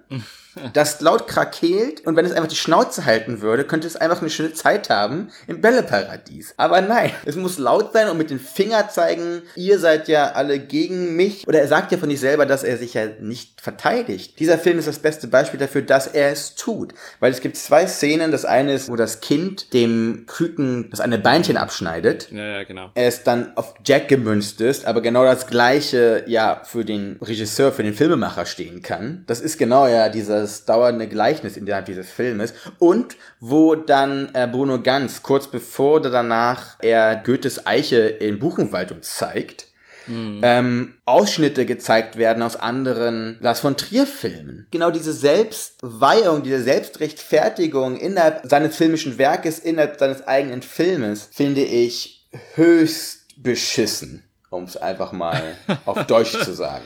Das 0.73 1.01
laut 1.01 1.27
krakeelt 1.27 2.07
und 2.07 2.17
wenn 2.17 2.25
es 2.25 2.33
einfach 2.33 2.49
die 2.49 2.57
Schnauze 2.57 3.05
halten 3.05 3.41
würde, 3.41 3.65
könnte 3.65 3.87
es 3.87 3.97
einfach 3.97 4.21
eine 4.21 4.31
schöne 4.31 4.53
Zeit 4.53 4.91
haben 4.91 5.31
im 5.47 5.61
Bälleparadies. 5.61 6.55
Aber 6.57 6.81
nein, 6.81 7.11
es 7.25 7.37
muss 7.37 7.59
laut 7.59 7.93
sein 7.93 8.09
und 8.09 8.19
mit 8.19 8.31
dem 8.31 8.41
Finger 8.41 8.89
zeigen, 8.89 9.43
ihr 9.57 9.79
seid 9.79 10.09
ja 10.09 10.33
alle 10.33 10.59
gegen 10.59 11.17
mich. 11.17 11.47
Oder 11.47 11.61
er 11.61 11.69
sagt 11.69 11.93
ja 11.93 11.99
von 11.99 12.11
sich 12.11 12.21
selber, 12.21 12.47
dass 12.47 12.65
er 12.65 12.77
sich 12.77 12.95
ja 12.95 13.07
nicht 13.21 13.61
verteidigt. 13.61 14.39
Dieser 14.39 14.59
Film 14.59 14.79
ist 14.79 14.89
das 14.89 14.99
beste 14.99 15.29
Beispiel 15.29 15.61
dafür, 15.61 15.83
dass 15.83 16.07
er 16.07 16.31
es 16.31 16.55
tut. 16.55 16.95
Weil 17.21 17.33
es 17.33 17.41
gibt 17.41 17.57
zwei 17.57 17.87
Szenen. 17.87 18.31
Das 18.33 18.45
eine 18.45 18.75
ist, 18.75 18.89
wo 18.89 18.97
das 18.97 19.21
Kind 19.21 19.73
dem 19.73 20.25
Küken 20.27 20.89
das 20.91 21.01
eine 21.01 21.19
Beinchen 21.19 21.57
abschneidet. 21.57 22.31
Ja, 22.31 22.59
ja, 22.59 22.65
genau. 22.65 22.91
Er 22.95 23.09
ist 23.09 23.25
dann 23.25 23.57
auf 23.57 23.75
Jack 23.85 24.09
gemünzt 24.09 24.61
ist, 24.61 24.85
aber 24.87 25.01
genau 25.01 25.25
das 25.25 25.47
gleiche 25.47 26.25
ja 26.27 26.63
für 26.65 26.85
den 26.85 27.19
Regisseur, 27.21 27.73
für 27.73 27.83
den 27.83 27.95
Filmemacher 27.95 28.47
stehen 28.47 28.83
kann. 28.83 29.25
Das 29.27 29.41
ist 29.41 29.59
genau 29.59 29.87
ja 29.87 30.09
dieses 30.41 30.65
dauernde 30.65 31.09
Gleichnis 31.09 31.57
innerhalb 31.57 31.87
dieses 31.87 32.11
Filmes. 32.11 32.55
Und 32.79 33.17
wo 33.41 33.75
dann 33.75 34.31
äh, 34.35 34.49
Bruno 34.51 34.81
Ganz 34.81 35.23
kurz 35.23 35.49
bevor 35.49 35.97
oder 35.97 36.11
danach 36.11 36.77
er 36.81 37.17
Goethes 37.17 37.67
Eiche 37.67 37.99
in 37.99 38.39
Buchenwald 38.39 39.05
zeigt, 39.05 39.71
ähm, 40.43 40.95
Ausschnitte 41.05 41.67
gezeigt 41.67 42.17
werden 42.17 42.43
aus 42.43 42.57
anderen 42.57 43.39
Lars 43.41 43.61
von 43.61 43.77
Trier 43.77 44.07
Filmen. 44.07 44.67
Genau 44.71 44.91
diese 44.91 45.13
Selbstweihung, 45.13 46.43
diese 46.43 46.63
Selbstrechtfertigung 46.63 47.97
innerhalb 47.97 48.43
seines 48.45 48.77
filmischen 48.77 49.19
Werkes, 49.19 49.59
innerhalb 49.59 49.99
seines 49.99 50.27
eigenen 50.27 50.63
Filmes, 50.63 51.29
finde 51.33 51.63
ich 51.63 52.29
höchst 52.55 53.43
beschissen, 53.43 54.25
um 54.51 54.65
es 54.65 54.77
einfach 54.77 55.13
mal 55.13 55.57
auf 55.87 56.07
Deutsch 56.07 56.33
zu 56.33 56.55
sagen. 56.55 56.85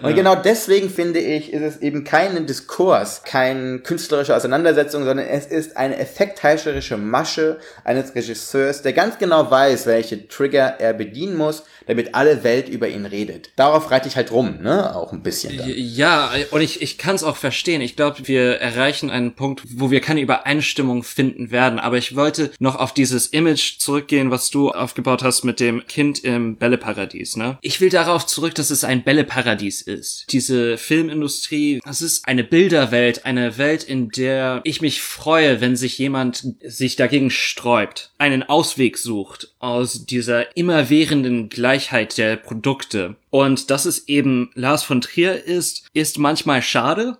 Und 0.00 0.14
genau 0.14 0.34
deswegen 0.34 0.88
finde 0.90 1.20
ich, 1.20 1.52
ist 1.52 1.62
es 1.62 1.82
eben 1.82 2.04
kein 2.04 2.46
Diskurs, 2.46 3.22
keine 3.24 3.80
künstlerische 3.80 4.34
Auseinandersetzung, 4.34 5.04
sondern 5.04 5.26
es 5.26 5.46
ist 5.46 5.76
eine 5.76 5.98
effektheischerische 5.98 6.96
Masche 6.96 7.58
eines 7.84 8.14
Regisseurs, 8.14 8.82
der 8.82 8.92
ganz 8.92 9.18
genau 9.18 9.50
weiß, 9.50 9.86
welche 9.86 10.28
Trigger 10.28 10.76
er 10.78 10.92
bedienen 10.94 11.36
muss, 11.36 11.64
damit 11.86 12.14
alle 12.14 12.44
Welt 12.44 12.68
über 12.68 12.88
ihn 12.88 13.06
redet. 13.06 13.50
Darauf 13.56 13.90
reite 13.90 14.08
ich 14.08 14.16
halt 14.16 14.30
rum, 14.30 14.58
ne? 14.62 14.94
Auch 14.94 15.12
ein 15.12 15.22
bisschen. 15.22 15.56
Dann. 15.56 15.70
Ja, 15.74 16.30
und 16.50 16.60
ich, 16.60 16.80
ich 16.82 16.98
kann 16.98 17.14
es 17.14 17.24
auch 17.24 17.36
verstehen. 17.36 17.80
Ich 17.80 17.96
glaube, 17.96 18.26
wir 18.28 18.60
erreichen 18.60 19.10
einen 19.10 19.34
Punkt, 19.34 19.62
wo 19.68 19.90
wir 19.90 20.00
keine 20.00 20.20
Übereinstimmung 20.20 21.02
finden 21.02 21.50
werden. 21.50 21.78
Aber 21.78 21.98
ich 21.98 22.16
wollte 22.16 22.50
noch 22.58 22.76
auf 22.76 22.94
dieses 22.94 23.26
Image 23.26 23.78
zurückgehen, 23.78 24.30
was 24.30 24.50
du 24.50 24.70
aufgebaut 24.70 25.22
hast 25.22 25.44
mit 25.44 25.60
dem 25.60 25.86
Kind 25.86 26.20
im 26.24 26.56
Bälleparadies. 26.56 27.36
Ne? 27.36 27.58
Ich 27.60 27.80
will 27.80 27.90
darauf 27.90 28.26
zurück, 28.26 28.54
dass 28.54 28.70
es 28.70 28.84
ein 28.84 29.02
Bälleparadies 29.02 29.81
ist. 29.82 30.26
Diese 30.30 30.78
Filmindustrie, 30.78 31.80
das 31.84 32.02
ist 32.02 32.26
eine 32.26 32.44
Bilderwelt, 32.44 33.24
eine 33.24 33.58
Welt, 33.58 33.84
in 33.84 34.08
der 34.08 34.60
ich 34.64 34.80
mich 34.80 35.02
freue, 35.02 35.60
wenn 35.60 35.76
sich 35.76 35.98
jemand 35.98 36.46
sich 36.62 36.96
dagegen 36.96 37.30
sträubt, 37.30 38.12
einen 38.18 38.42
Ausweg 38.42 38.98
sucht 38.98 39.54
aus 39.58 40.06
dieser 40.06 40.56
immerwährenden 40.56 41.48
Gleichheit 41.48 42.18
der 42.18 42.36
Produkte. 42.36 43.16
Und 43.30 43.70
dass 43.70 43.84
es 43.84 44.08
eben 44.08 44.50
Lars 44.54 44.82
von 44.82 45.00
Trier 45.00 45.44
ist, 45.44 45.86
ist 45.92 46.18
manchmal 46.18 46.62
schade 46.62 47.18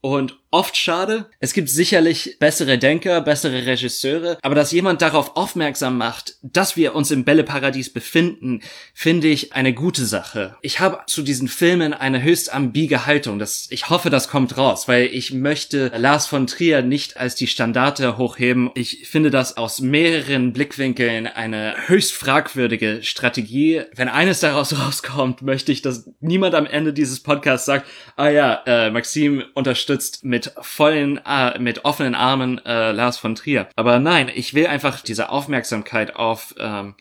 und 0.00 0.38
oft 0.54 0.76
schade. 0.76 1.26
Es 1.40 1.52
gibt 1.52 1.68
sicherlich 1.68 2.36
bessere 2.38 2.78
Denker, 2.78 3.20
bessere 3.20 3.66
Regisseure, 3.66 4.38
aber 4.40 4.54
dass 4.54 4.70
jemand 4.70 5.02
darauf 5.02 5.36
aufmerksam 5.36 5.98
macht, 5.98 6.36
dass 6.42 6.76
wir 6.76 6.94
uns 6.94 7.10
im 7.10 7.24
Bälleparadies 7.24 7.92
befinden, 7.92 8.60
finde 8.94 9.26
ich 9.26 9.52
eine 9.52 9.74
gute 9.74 10.06
Sache. 10.06 10.54
Ich 10.62 10.78
habe 10.78 11.00
zu 11.08 11.22
diesen 11.22 11.48
Filmen 11.48 11.92
eine 11.92 12.22
höchst 12.22 12.54
ambige 12.54 13.04
Haltung. 13.04 13.40
Das, 13.40 13.66
ich 13.70 13.90
hoffe, 13.90 14.10
das 14.10 14.28
kommt 14.28 14.56
raus, 14.56 14.86
weil 14.86 15.06
ich 15.06 15.32
möchte 15.32 15.90
Lars 15.96 16.28
von 16.28 16.46
Trier 16.46 16.82
nicht 16.82 17.16
als 17.16 17.34
die 17.34 17.48
Standarte 17.48 18.16
hochheben. 18.16 18.70
Ich 18.76 19.08
finde 19.08 19.32
das 19.32 19.56
aus 19.56 19.80
mehreren 19.80 20.52
Blickwinkeln 20.52 21.26
eine 21.26 21.74
höchst 21.88 22.12
fragwürdige 22.12 23.00
Strategie. 23.02 23.82
Wenn 23.92 24.08
eines 24.08 24.38
daraus 24.38 24.78
rauskommt, 24.86 25.42
möchte 25.42 25.72
ich, 25.72 25.82
dass 25.82 26.08
niemand 26.20 26.54
am 26.54 26.66
Ende 26.66 26.92
dieses 26.92 27.24
Podcasts 27.24 27.66
sagt, 27.66 27.88
ah 28.14 28.28
ja, 28.28 28.62
äh, 28.66 28.90
Maxim 28.90 29.42
unterstützt 29.54 30.24
mit 30.24 30.43
vollen, 30.60 31.20
äh, 31.26 31.58
mit 31.58 31.84
offenen 31.84 32.14
Armen 32.14 32.64
äh, 32.64 32.92
Lars 32.92 33.18
von 33.18 33.34
Trier. 33.34 33.68
Aber 33.76 33.98
nein, 33.98 34.30
ich 34.34 34.54
will 34.54 34.66
einfach 34.66 35.00
diese 35.00 35.28
Aufmerksamkeit 35.28 36.16
auf, 36.16 36.54
ähm, 36.58 36.94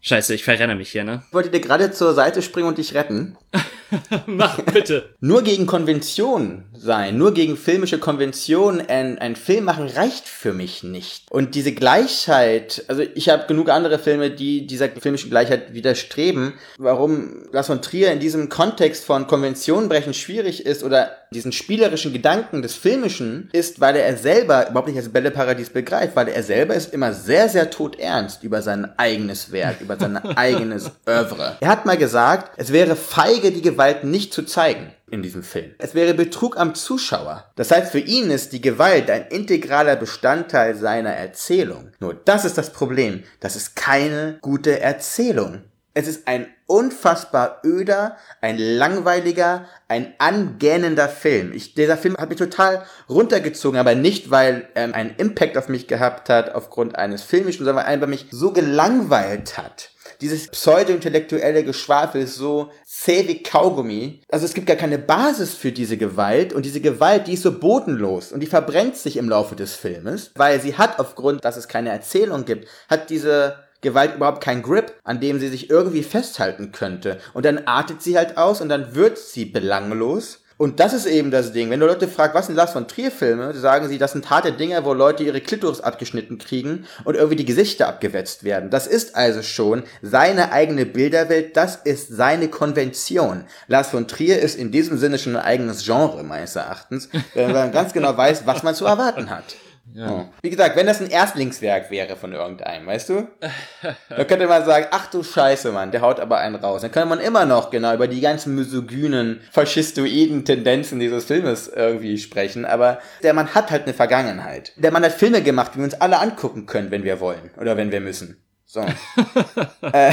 Scheiße, 0.00 0.34
ich 0.34 0.44
verrenne 0.44 0.76
mich 0.76 0.90
hier, 0.90 1.04
ne? 1.04 1.22
Ich 1.26 1.34
wollte 1.34 1.50
dir 1.50 1.60
gerade 1.60 1.90
zur 1.90 2.14
Seite 2.14 2.40
springen 2.40 2.68
und 2.68 2.78
dich 2.78 2.94
retten. 2.94 3.36
Mach 4.26 4.60
bitte. 4.60 5.14
Nur 5.20 5.42
gegen 5.42 5.66
Konvention 5.66 6.64
sein, 6.80 7.18
nur 7.18 7.34
gegen 7.34 7.56
filmische 7.56 7.98
Konvention 7.98 8.80
ein, 8.80 9.18
ein 9.18 9.36
Film 9.36 9.64
machen 9.64 9.88
reicht 9.88 10.26
für 10.26 10.52
mich 10.52 10.82
nicht. 10.82 11.30
Und 11.30 11.54
diese 11.54 11.72
Gleichheit, 11.72 12.84
also 12.88 13.02
ich 13.14 13.28
habe 13.28 13.46
genug 13.46 13.68
andere 13.68 13.98
Filme, 13.98 14.30
die 14.30 14.66
dieser 14.66 14.88
filmischen 14.88 15.30
Gleichheit 15.30 15.74
widerstreben. 15.74 16.54
Warum 16.78 17.48
Lars 17.52 17.66
von 17.66 17.82
Trier 17.82 18.12
in 18.12 18.20
diesem 18.20 18.48
Kontext 18.48 19.04
von 19.04 19.26
Konvention 19.26 19.88
brechen 19.88 20.14
schwierig 20.14 20.66
ist 20.66 20.82
oder 20.82 21.10
diesen 21.32 21.52
spielerischen 21.52 22.12
Gedanken 22.12 22.62
des 22.62 22.74
Filmischen 22.74 23.50
ist, 23.52 23.80
weil 23.80 23.96
er 23.96 24.16
selber 24.16 24.68
überhaupt 24.68 24.88
nicht 24.88 24.96
als 24.96 25.10
Bälleparadies 25.10 25.70
begreift, 25.70 26.16
weil 26.16 26.28
er 26.28 26.42
selber 26.42 26.74
ist 26.74 26.94
immer 26.94 27.12
sehr, 27.12 27.48
sehr 27.48 27.70
todernst 27.70 28.42
über 28.42 28.62
sein 28.62 28.98
eigenes 28.98 29.52
Werk, 29.52 29.80
über 29.80 29.96
sein 29.96 30.16
eigenes 30.16 30.90
Oeuvre. 31.06 31.56
Er 31.60 31.68
hat 31.68 31.86
mal 31.86 31.98
gesagt, 31.98 32.52
es 32.56 32.72
wäre 32.72 32.96
feige, 32.96 33.52
die 33.52 33.62
Gewalt 33.62 34.04
nicht 34.04 34.32
zu 34.32 34.42
zeigen 34.42 34.92
in 35.10 35.22
diesem 35.22 35.42
Film. 35.42 35.74
Es 35.78 35.94
wäre 35.94 36.14
Betrug 36.14 36.58
am 36.58 36.74
Zuschauer. 36.74 37.50
Das 37.56 37.70
heißt, 37.70 37.92
für 37.92 37.98
ihn 37.98 38.30
ist 38.30 38.52
die 38.52 38.60
Gewalt 38.60 39.10
ein 39.10 39.26
integraler 39.28 39.96
Bestandteil 39.96 40.74
seiner 40.74 41.10
Erzählung. 41.10 41.92
Nur 42.00 42.14
das 42.14 42.44
ist 42.44 42.58
das 42.58 42.72
Problem. 42.72 43.22
Das 43.40 43.56
ist 43.56 43.76
keine 43.76 44.38
gute 44.40 44.80
Erzählung. 44.80 45.62
Es 45.94 46.06
ist 46.06 46.28
ein 46.28 46.46
unfassbar 46.66 47.60
öder, 47.64 48.18
ein 48.40 48.56
langweiliger, 48.56 49.64
ein 49.88 50.14
angähnender 50.18 51.08
Film. 51.08 51.52
Ich, 51.52 51.74
dieser 51.74 51.96
Film 51.96 52.16
hat 52.16 52.28
mich 52.28 52.38
total 52.38 52.84
runtergezogen, 53.08 53.80
aber 53.80 53.96
nicht, 53.96 54.30
weil 54.30 54.68
er 54.74 54.94
einen 54.94 55.16
Impact 55.16 55.58
auf 55.58 55.68
mich 55.68 55.88
gehabt 55.88 56.28
hat 56.28 56.54
aufgrund 56.54 56.96
eines 56.96 57.22
filmischen, 57.22 57.64
sondern 57.64 57.84
weil 57.84 58.00
er 58.00 58.06
mich 58.06 58.26
so 58.30 58.52
gelangweilt 58.52 59.58
hat. 59.58 59.90
Dieses 60.20 60.48
pseudo-intellektuelle 60.48 61.62
Geschwafel 61.62 62.22
ist 62.22 62.34
so 62.34 62.70
zäh 62.84 63.28
wie 63.28 63.42
Kaugummi. 63.42 64.20
Also 64.28 64.46
es 64.46 64.54
gibt 64.54 64.66
gar 64.66 64.76
keine 64.76 64.98
Basis 64.98 65.54
für 65.54 65.70
diese 65.70 65.96
Gewalt 65.96 66.52
und 66.52 66.64
diese 66.64 66.80
Gewalt, 66.80 67.28
die 67.28 67.34
ist 67.34 67.42
so 67.42 67.58
bodenlos 67.58 68.32
und 68.32 68.40
die 68.40 68.46
verbrennt 68.46 68.96
sich 68.96 69.16
im 69.16 69.28
Laufe 69.28 69.54
des 69.54 69.76
Filmes, 69.76 70.32
weil 70.34 70.60
sie 70.60 70.76
hat 70.76 70.98
aufgrund, 70.98 71.44
dass 71.44 71.56
es 71.56 71.68
keine 71.68 71.90
Erzählung 71.90 72.44
gibt, 72.44 72.66
hat 72.88 73.10
diese 73.10 73.58
Gewalt 73.80 74.16
überhaupt 74.16 74.42
keinen 74.42 74.62
Grip, 74.62 74.94
an 75.04 75.20
dem 75.20 75.38
sie 75.38 75.48
sich 75.48 75.70
irgendwie 75.70 76.02
festhalten 76.02 76.72
könnte. 76.72 77.18
Und 77.32 77.44
dann 77.44 77.66
artet 77.66 78.02
sie 78.02 78.16
halt 78.16 78.36
aus 78.36 78.60
und 78.60 78.68
dann 78.68 78.96
wird 78.96 79.18
sie 79.18 79.44
belanglos. 79.44 80.42
Und 80.58 80.80
das 80.80 80.92
ist 80.92 81.06
eben 81.06 81.30
das 81.30 81.52
Ding. 81.52 81.70
Wenn 81.70 81.78
du 81.78 81.86
Leute 81.86 82.08
fragst, 82.08 82.34
was 82.34 82.46
sind 82.46 82.56
Lars 82.56 82.72
von 82.72 82.88
Trier 82.88 83.12
Filme, 83.12 83.54
sagen 83.54 83.88
sie, 83.88 83.96
das 83.96 84.10
sind 84.10 84.28
harte 84.28 84.52
Dinge, 84.52 84.84
wo 84.84 84.92
Leute 84.92 85.22
ihre 85.22 85.40
Klitoris 85.40 85.80
abgeschnitten 85.80 86.36
kriegen 86.38 86.84
und 87.04 87.14
irgendwie 87.14 87.36
die 87.36 87.44
Gesichter 87.44 87.86
abgewetzt 87.86 88.42
werden. 88.42 88.68
Das 88.68 88.88
ist 88.88 89.14
also 89.14 89.42
schon 89.42 89.84
seine 90.02 90.50
eigene 90.50 90.84
Bilderwelt, 90.84 91.56
das 91.56 91.76
ist 91.76 92.08
seine 92.08 92.48
Konvention. 92.48 93.44
Lars 93.68 93.90
von 93.90 94.08
Trier 94.08 94.40
ist 94.40 94.58
in 94.58 94.72
diesem 94.72 94.98
Sinne 94.98 95.18
schon 95.18 95.36
ein 95.36 95.44
eigenes 95.44 95.84
Genre, 95.84 96.24
meines 96.24 96.56
Erachtens, 96.56 97.08
wenn 97.34 97.52
man 97.52 97.70
ganz 97.70 97.92
genau 97.92 98.16
weiß, 98.16 98.44
was 98.44 98.64
man 98.64 98.74
zu 98.74 98.84
erwarten 98.84 99.30
hat. 99.30 99.54
Ja. 99.98 100.28
Wie 100.42 100.50
gesagt, 100.50 100.76
wenn 100.76 100.86
das 100.86 101.00
ein 101.00 101.10
Erstlingswerk 101.10 101.90
wäre 101.90 102.14
von 102.14 102.32
irgendeinem, 102.32 102.86
weißt 102.86 103.08
du? 103.08 103.26
da 104.08 104.24
könnte 104.24 104.46
man 104.46 104.64
sagen, 104.64 104.86
ach 104.92 105.10
du 105.10 105.24
Scheiße, 105.24 105.72
Mann, 105.72 105.90
der 105.90 106.02
haut 106.02 106.20
aber 106.20 106.38
einen 106.38 106.54
raus. 106.54 106.82
Dann 106.82 106.92
könnte 106.92 107.08
man 107.08 107.18
immer 107.18 107.46
noch 107.46 107.70
genau 107.70 107.92
über 107.92 108.06
die 108.06 108.20
ganzen 108.20 108.54
misogynen, 108.54 109.40
faschistoiden 109.50 110.44
Tendenzen 110.44 111.00
dieses 111.00 111.24
Filmes 111.24 111.66
irgendwie 111.66 112.16
sprechen, 112.18 112.64
aber 112.64 113.00
der 113.24 113.34
Mann 113.34 113.54
hat 113.54 113.72
halt 113.72 113.84
eine 113.84 113.94
Vergangenheit. 113.94 114.72
Der 114.76 114.92
Mann 114.92 115.04
hat 115.04 115.12
Filme 115.12 115.42
gemacht, 115.42 115.72
die 115.74 115.78
wir 115.78 115.84
uns 115.84 116.00
alle 116.00 116.20
angucken 116.20 116.66
können, 116.66 116.92
wenn 116.92 117.02
wir 117.02 117.18
wollen 117.18 117.50
oder 117.60 117.76
wenn 117.76 117.90
wir 117.90 118.00
müssen. 118.00 118.40
So. 118.66 118.80
äh, 119.92 120.12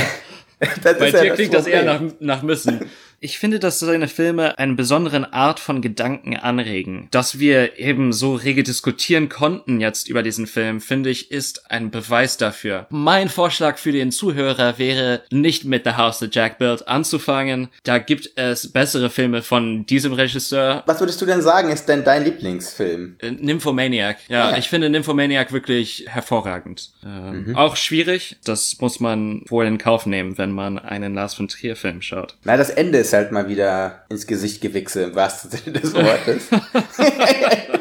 das 0.84 0.98
Bei 0.98 1.12
dir 1.12 1.26
ja 1.26 1.34
klingt 1.36 1.54
das 1.54 1.68
eher 1.68 1.84
nach, 1.84 2.02
nach 2.20 2.42
müssen. 2.42 2.90
Ich 3.20 3.40
finde, 3.40 3.60
dass 3.60 3.80
seine 3.80 4.08
Filme 4.08 4.58
eine 4.60 4.76
besonderen 4.76 5.26
Art 5.26 5.60
von 5.60 5.82
Gedanken 5.82 6.36
anregen. 6.36 7.08
Dass 7.12 7.40
wir 7.40 7.80
eben 7.80 8.14
so 8.14 8.36
rege 8.36 8.64
diskutieren 8.64 9.30
konnten 9.30 9.80
jetzt 9.82 10.10
über 10.10 10.24
diesen 10.24 10.48
Film, 10.48 10.82
finde 10.82 11.10
ich, 11.10 11.32
ist 11.32 11.72
ein 11.72 11.92
Beweis 11.92 12.38
dafür. 12.38 12.88
Mein 12.90 13.30
Vorschlag 13.30 13.78
für 13.78 13.92
den 13.92 14.12
Zuhörer 14.12 14.78
wäre, 14.78 15.24
nicht 15.32 15.66
mit 15.66 15.86
The 15.86 15.94
House 15.94 16.20
That 16.20 16.36
Jack 16.36 16.58
Built 16.58 16.88
anzufangen. 16.88 17.70
Da 17.84 17.98
gibt 17.98 18.32
es 18.36 18.72
bessere 18.72 19.10
Filme 19.10 19.42
von 19.42 19.86
diesem 19.86 20.14
Regisseur. 20.14 20.84
Was 20.86 21.00
würdest 21.00 21.22
du 21.22 21.26
denn 21.26 21.42
sagen, 21.42 21.70
ist 21.70 21.86
denn 21.86 22.04
dein 22.04 22.24
Lieblingsfilm? 22.24 23.16
Äh, 23.20 23.32
Nymphomaniac. 23.32 24.18
Ja, 24.28 24.52
ja, 24.52 24.58
ich 24.58 24.70
finde 24.70 24.90
Nymphomaniac 24.90 25.52
wirklich 25.52 26.06
hervorragend. 26.08 26.92
Ähm, 27.04 27.46
mhm. 27.48 27.56
Auch 27.56 27.76
schwierig. 27.76 28.38
Das 28.44 28.78
muss 28.80 29.00
man 29.00 29.42
wohl 29.48 29.66
in 29.66 29.78
Kauf 29.78 30.06
nehmen, 30.06 30.38
wenn 30.38 30.52
man 30.52 30.78
einen 30.78 31.16
Lars 31.16 31.34
von 31.34 31.48
Trier 31.48 31.76
Film 31.76 32.02
schaut. 32.02 32.36
Na, 32.44 32.58
das 32.58 32.70
Ende 32.70 33.00
ist 33.00 33.15
halt 33.16 33.32
mal 33.32 33.48
wieder 33.48 34.06
ins 34.10 34.28
Gesicht 34.28 34.62
gewichse, 34.62 35.04
im 35.04 35.16
wahrsten 35.16 35.52
Sinne 35.52 35.80
des 35.80 35.94
Wortes. 35.94 36.50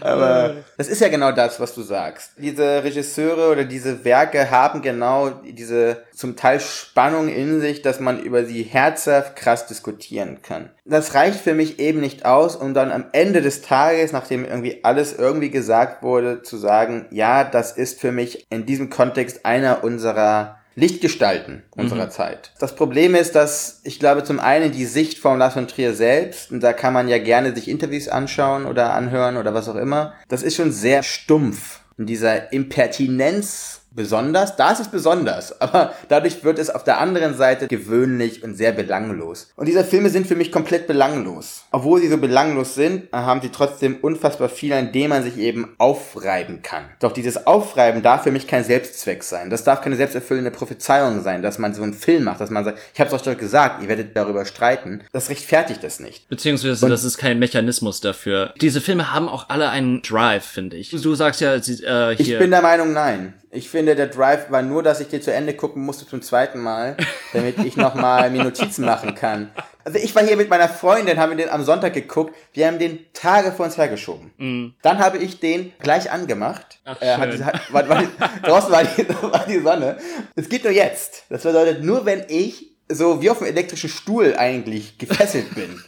Aber 0.00 0.56
das 0.76 0.88
ist 0.88 1.00
ja 1.00 1.08
genau 1.08 1.32
das, 1.32 1.60
was 1.60 1.74
du 1.74 1.82
sagst. 1.82 2.32
Diese 2.38 2.82
Regisseure 2.82 3.50
oder 3.50 3.64
diese 3.64 4.04
Werke 4.04 4.50
haben 4.50 4.82
genau 4.82 5.30
diese 5.30 6.02
zum 6.14 6.36
Teil 6.36 6.60
Spannung 6.60 7.28
in 7.28 7.60
sich, 7.60 7.82
dass 7.82 8.00
man 8.00 8.20
über 8.20 8.44
sie 8.44 8.62
herzhaft 8.62 9.36
krass 9.36 9.66
diskutieren 9.66 10.40
kann. 10.42 10.70
Das 10.84 11.14
reicht 11.14 11.40
für 11.40 11.54
mich 11.54 11.78
eben 11.78 12.00
nicht 12.00 12.24
aus, 12.24 12.56
um 12.56 12.74
dann 12.74 12.90
am 12.90 13.04
Ende 13.12 13.42
des 13.42 13.62
Tages, 13.62 14.12
nachdem 14.12 14.44
irgendwie 14.44 14.80
alles 14.84 15.12
irgendwie 15.12 15.50
gesagt 15.50 16.02
wurde, 16.02 16.42
zu 16.42 16.56
sagen, 16.56 17.06
ja, 17.10 17.44
das 17.44 17.72
ist 17.72 18.00
für 18.00 18.12
mich 18.12 18.46
in 18.50 18.66
diesem 18.66 18.90
Kontext 18.90 19.44
einer 19.44 19.84
unserer 19.84 20.59
Lichtgestalten 20.76 21.62
unserer 21.76 22.06
mhm. 22.06 22.10
Zeit. 22.10 22.52
Das 22.58 22.76
Problem 22.76 23.14
ist, 23.14 23.34
dass 23.34 23.80
ich 23.84 23.98
glaube 23.98 24.24
zum 24.24 24.40
einen 24.40 24.72
die 24.72 24.86
Sicht 24.86 25.18
von 25.18 25.38
Lars 25.38 25.54
von 25.54 25.68
Trier 25.68 25.94
selbst, 25.94 26.50
und 26.50 26.60
da 26.60 26.72
kann 26.72 26.92
man 26.92 27.08
ja 27.08 27.18
gerne 27.18 27.54
sich 27.54 27.68
Interviews 27.68 28.08
anschauen 28.08 28.66
oder 28.66 28.94
anhören 28.94 29.36
oder 29.36 29.54
was 29.54 29.68
auch 29.68 29.76
immer, 29.76 30.14
das 30.28 30.42
ist 30.42 30.56
schon 30.56 30.72
sehr 30.72 31.02
stumpf 31.02 31.80
in 31.98 32.06
dieser 32.06 32.52
Impertinenz 32.52 33.79
besonders. 33.90 34.56
Da 34.56 34.72
ist 34.72 34.80
es 34.80 34.88
besonders, 34.88 35.60
aber 35.60 35.92
dadurch 36.08 36.44
wird 36.44 36.58
es 36.58 36.70
auf 36.70 36.84
der 36.84 37.00
anderen 37.00 37.36
Seite 37.36 37.68
gewöhnlich 37.68 38.42
und 38.42 38.54
sehr 38.54 38.72
belanglos. 38.72 39.52
Und 39.56 39.66
diese 39.66 39.84
Filme 39.84 40.10
sind 40.10 40.26
für 40.26 40.36
mich 40.36 40.52
komplett 40.52 40.86
belanglos. 40.86 41.64
Obwohl 41.70 42.00
sie 42.00 42.08
so 42.08 42.18
belanglos 42.18 42.74
sind, 42.74 43.12
haben 43.12 43.40
sie 43.40 43.50
trotzdem 43.50 43.98
unfassbar 44.02 44.48
viel, 44.48 44.72
an 44.72 44.92
dem 44.92 45.10
man 45.10 45.22
sich 45.22 45.38
eben 45.38 45.74
aufreiben 45.78 46.62
kann. 46.62 46.84
Doch 47.00 47.12
dieses 47.12 47.46
Aufreiben 47.46 48.02
darf 48.02 48.24
für 48.24 48.30
mich 48.30 48.46
kein 48.46 48.64
Selbstzweck 48.64 49.22
sein. 49.22 49.50
Das 49.50 49.64
darf 49.64 49.80
keine 49.80 49.96
selbsterfüllende 49.96 50.50
Prophezeiung 50.50 51.22
sein, 51.22 51.42
dass 51.42 51.58
man 51.58 51.74
so 51.74 51.82
einen 51.82 51.94
Film 51.94 52.24
macht, 52.24 52.40
dass 52.40 52.50
man 52.50 52.64
sagt, 52.64 52.78
ich 52.94 53.00
habe 53.00 53.08
es 53.08 53.14
euch 53.14 53.22
doch 53.22 53.38
gesagt, 53.38 53.82
ihr 53.82 53.88
werdet 53.88 54.16
darüber 54.16 54.44
streiten. 54.44 55.02
Das 55.12 55.30
rechtfertigt 55.30 55.82
das 55.82 56.00
nicht. 56.00 56.28
Beziehungsweise 56.28 56.84
und 56.84 56.90
das 56.90 57.04
ist 57.04 57.18
kein 57.18 57.38
Mechanismus 57.38 58.00
dafür. 58.00 58.54
Diese 58.60 58.80
Filme 58.80 59.12
haben 59.12 59.28
auch 59.28 59.48
alle 59.48 59.70
einen 59.70 60.02
Drive, 60.02 60.44
finde 60.44 60.76
ich. 60.76 60.90
Du 60.90 61.14
sagst 61.14 61.40
ja, 61.40 61.60
sie, 61.60 61.82
äh, 61.84 62.16
hier. 62.16 62.34
Ich 62.34 62.38
bin 62.38 62.50
der 62.50 62.62
Meinung, 62.62 62.92
nein. 62.92 63.34
Ich 63.52 63.68
finde, 63.68 63.79
der 63.86 64.06
Drive 64.06 64.50
war 64.50 64.62
nur, 64.62 64.82
dass 64.82 65.00
ich 65.00 65.08
dir 65.08 65.20
zu 65.20 65.32
Ende 65.32 65.54
gucken 65.54 65.82
musste 65.82 66.06
zum 66.06 66.22
zweiten 66.22 66.60
Mal, 66.60 66.96
damit 67.32 67.58
ich 67.58 67.76
nochmal 67.76 68.30
mir 68.30 68.44
Notizen 68.44 68.84
machen 68.84 69.14
kann. 69.14 69.50
Also 69.84 69.98
ich 69.98 70.14
war 70.14 70.22
hier 70.24 70.36
mit 70.36 70.50
meiner 70.50 70.68
Freundin, 70.68 71.18
haben 71.18 71.30
wir 71.30 71.36
den 71.36 71.48
am 71.48 71.64
Sonntag 71.64 71.94
geguckt. 71.94 72.34
Wir 72.52 72.66
haben 72.66 72.78
den 72.78 73.06
Tage 73.12 73.52
vor 73.52 73.66
uns 73.66 73.78
hergeschoben. 73.78 74.32
Mm. 74.36 74.74
Dann 74.82 74.98
habe 74.98 75.18
ich 75.18 75.40
den 75.40 75.72
gleich 75.78 76.10
angemacht. 76.10 76.80
Ach, 76.84 77.00
äh, 77.00 77.16
hat, 77.16 77.42
hat, 77.42 77.72
war, 77.72 77.88
war, 77.88 78.02
draußen 78.42 78.70
war 78.70 78.84
die, 78.84 79.08
war 79.22 79.46
die 79.46 79.60
Sonne. 79.60 79.96
Es 80.36 80.48
geht 80.48 80.64
nur 80.64 80.72
jetzt. 80.72 81.24
Das 81.28 81.42
bedeutet, 81.42 81.82
nur 81.82 82.04
wenn 82.04 82.24
ich 82.28 82.70
so 82.88 83.22
wie 83.22 83.30
auf 83.30 83.40
einem 83.40 83.52
elektrischen 83.52 83.88
Stuhl 83.88 84.34
eigentlich 84.36 84.98
gefesselt 84.98 85.54
bin. 85.54 85.82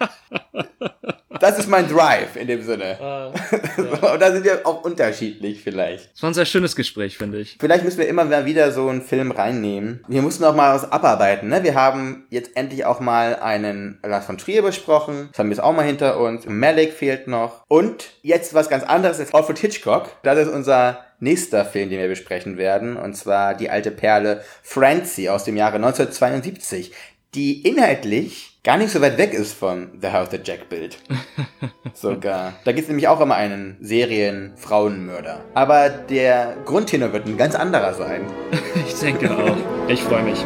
Das 1.42 1.58
ist 1.58 1.68
mein 1.68 1.88
Drive 1.88 2.36
in 2.36 2.46
dem 2.46 2.62
Sinne. 2.62 2.98
Ah, 3.00 3.32
ja. 3.76 4.12
Und 4.12 4.22
da 4.22 4.30
sind 4.30 4.44
wir 4.44 4.64
auch 4.64 4.84
unterschiedlich 4.84 5.60
vielleicht. 5.60 6.12
Das 6.12 6.22
war 6.22 6.30
ein 6.30 6.34
sehr 6.34 6.46
schönes 6.46 6.76
Gespräch, 6.76 7.18
finde 7.18 7.40
ich. 7.40 7.56
Vielleicht 7.58 7.84
müssen 7.84 7.98
wir 7.98 8.06
immer 8.06 8.44
wieder 8.44 8.70
so 8.70 8.88
einen 8.88 9.02
Film 9.02 9.32
reinnehmen. 9.32 10.04
Wir 10.06 10.22
mussten 10.22 10.44
auch 10.44 10.54
mal 10.54 10.74
was 10.74 10.90
abarbeiten. 10.90 11.48
Ne? 11.48 11.64
Wir 11.64 11.74
haben 11.74 12.26
jetzt 12.30 12.56
endlich 12.56 12.84
auch 12.84 13.00
mal 13.00 13.36
einen 13.36 13.98
Lars 14.04 14.26
von 14.26 14.38
Trier 14.38 14.62
besprochen. 14.62 15.30
Das 15.32 15.40
haben 15.40 15.48
wir 15.48 15.56
jetzt 15.56 15.64
auch 15.64 15.74
mal 15.74 15.84
hinter 15.84 16.20
uns. 16.20 16.46
Malik 16.46 16.92
fehlt 16.92 17.26
noch. 17.26 17.64
Und 17.66 18.10
jetzt 18.22 18.54
was 18.54 18.68
ganz 18.68 18.84
anderes 18.84 19.18
ist 19.18 19.34
Alfred 19.34 19.58
Hitchcock. 19.58 20.10
Das 20.22 20.38
ist 20.38 20.48
unser 20.48 21.04
nächster 21.22 21.64
Film, 21.64 21.88
den 21.88 22.00
wir 22.00 22.08
besprechen 22.08 22.58
werden, 22.58 22.96
und 22.96 23.14
zwar 23.14 23.54
die 23.54 23.70
alte 23.70 23.92
Perle 23.92 24.42
Francie 24.62 25.30
aus 25.30 25.44
dem 25.44 25.56
Jahre 25.56 25.76
1972, 25.76 26.92
die 27.34 27.66
inhaltlich 27.66 28.58
gar 28.62 28.76
nicht 28.76 28.92
so 28.92 29.00
weit 29.00 29.16
weg 29.16 29.32
ist 29.32 29.54
von 29.54 29.90
The 30.02 30.08
House 30.08 30.28
That 30.28 30.46
Jack 30.46 30.68
Built. 30.68 30.98
Sogar. 31.94 32.52
Da 32.64 32.72
gibt 32.72 32.82
es 32.82 32.88
nämlich 32.88 33.08
auch 33.08 33.20
immer 33.20 33.36
einen 33.36 33.78
Serien-Frauenmörder. 33.80 35.40
Aber 35.54 35.88
der 35.88 36.58
Grundtenor 36.66 37.12
wird 37.14 37.26
ein 37.26 37.38
ganz 37.38 37.54
anderer 37.54 37.94
sein. 37.94 38.26
ich 38.86 38.94
denke 39.00 39.30
auch. 39.30 39.56
Ich 39.88 40.02
freue 40.02 40.22
mich. 40.24 40.44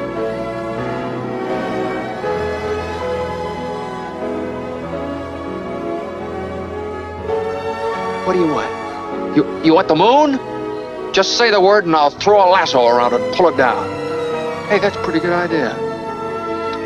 What 8.24 8.34
do 8.34 8.38
you 8.38 8.54
want? 8.54 9.36
You, 9.36 9.44
you 9.64 9.74
want 9.74 9.88
the 9.88 9.96
moon? 9.96 10.38
Just 11.12 11.36
say 11.36 11.50
the 11.50 11.60
word 11.60 11.84
and 11.84 11.96
I'll 11.96 12.10
throw 12.10 12.38
a 12.40 12.48
lasso 12.48 12.86
around 12.86 13.12
it 13.12 13.20
and 13.20 13.34
pull 13.34 13.48
it 13.48 13.56
down. 13.56 13.88
Hey, 14.68 14.78
that's 14.78 14.96
a 14.96 15.02
pretty 15.02 15.20
good 15.20 15.32
idea. 15.32 15.95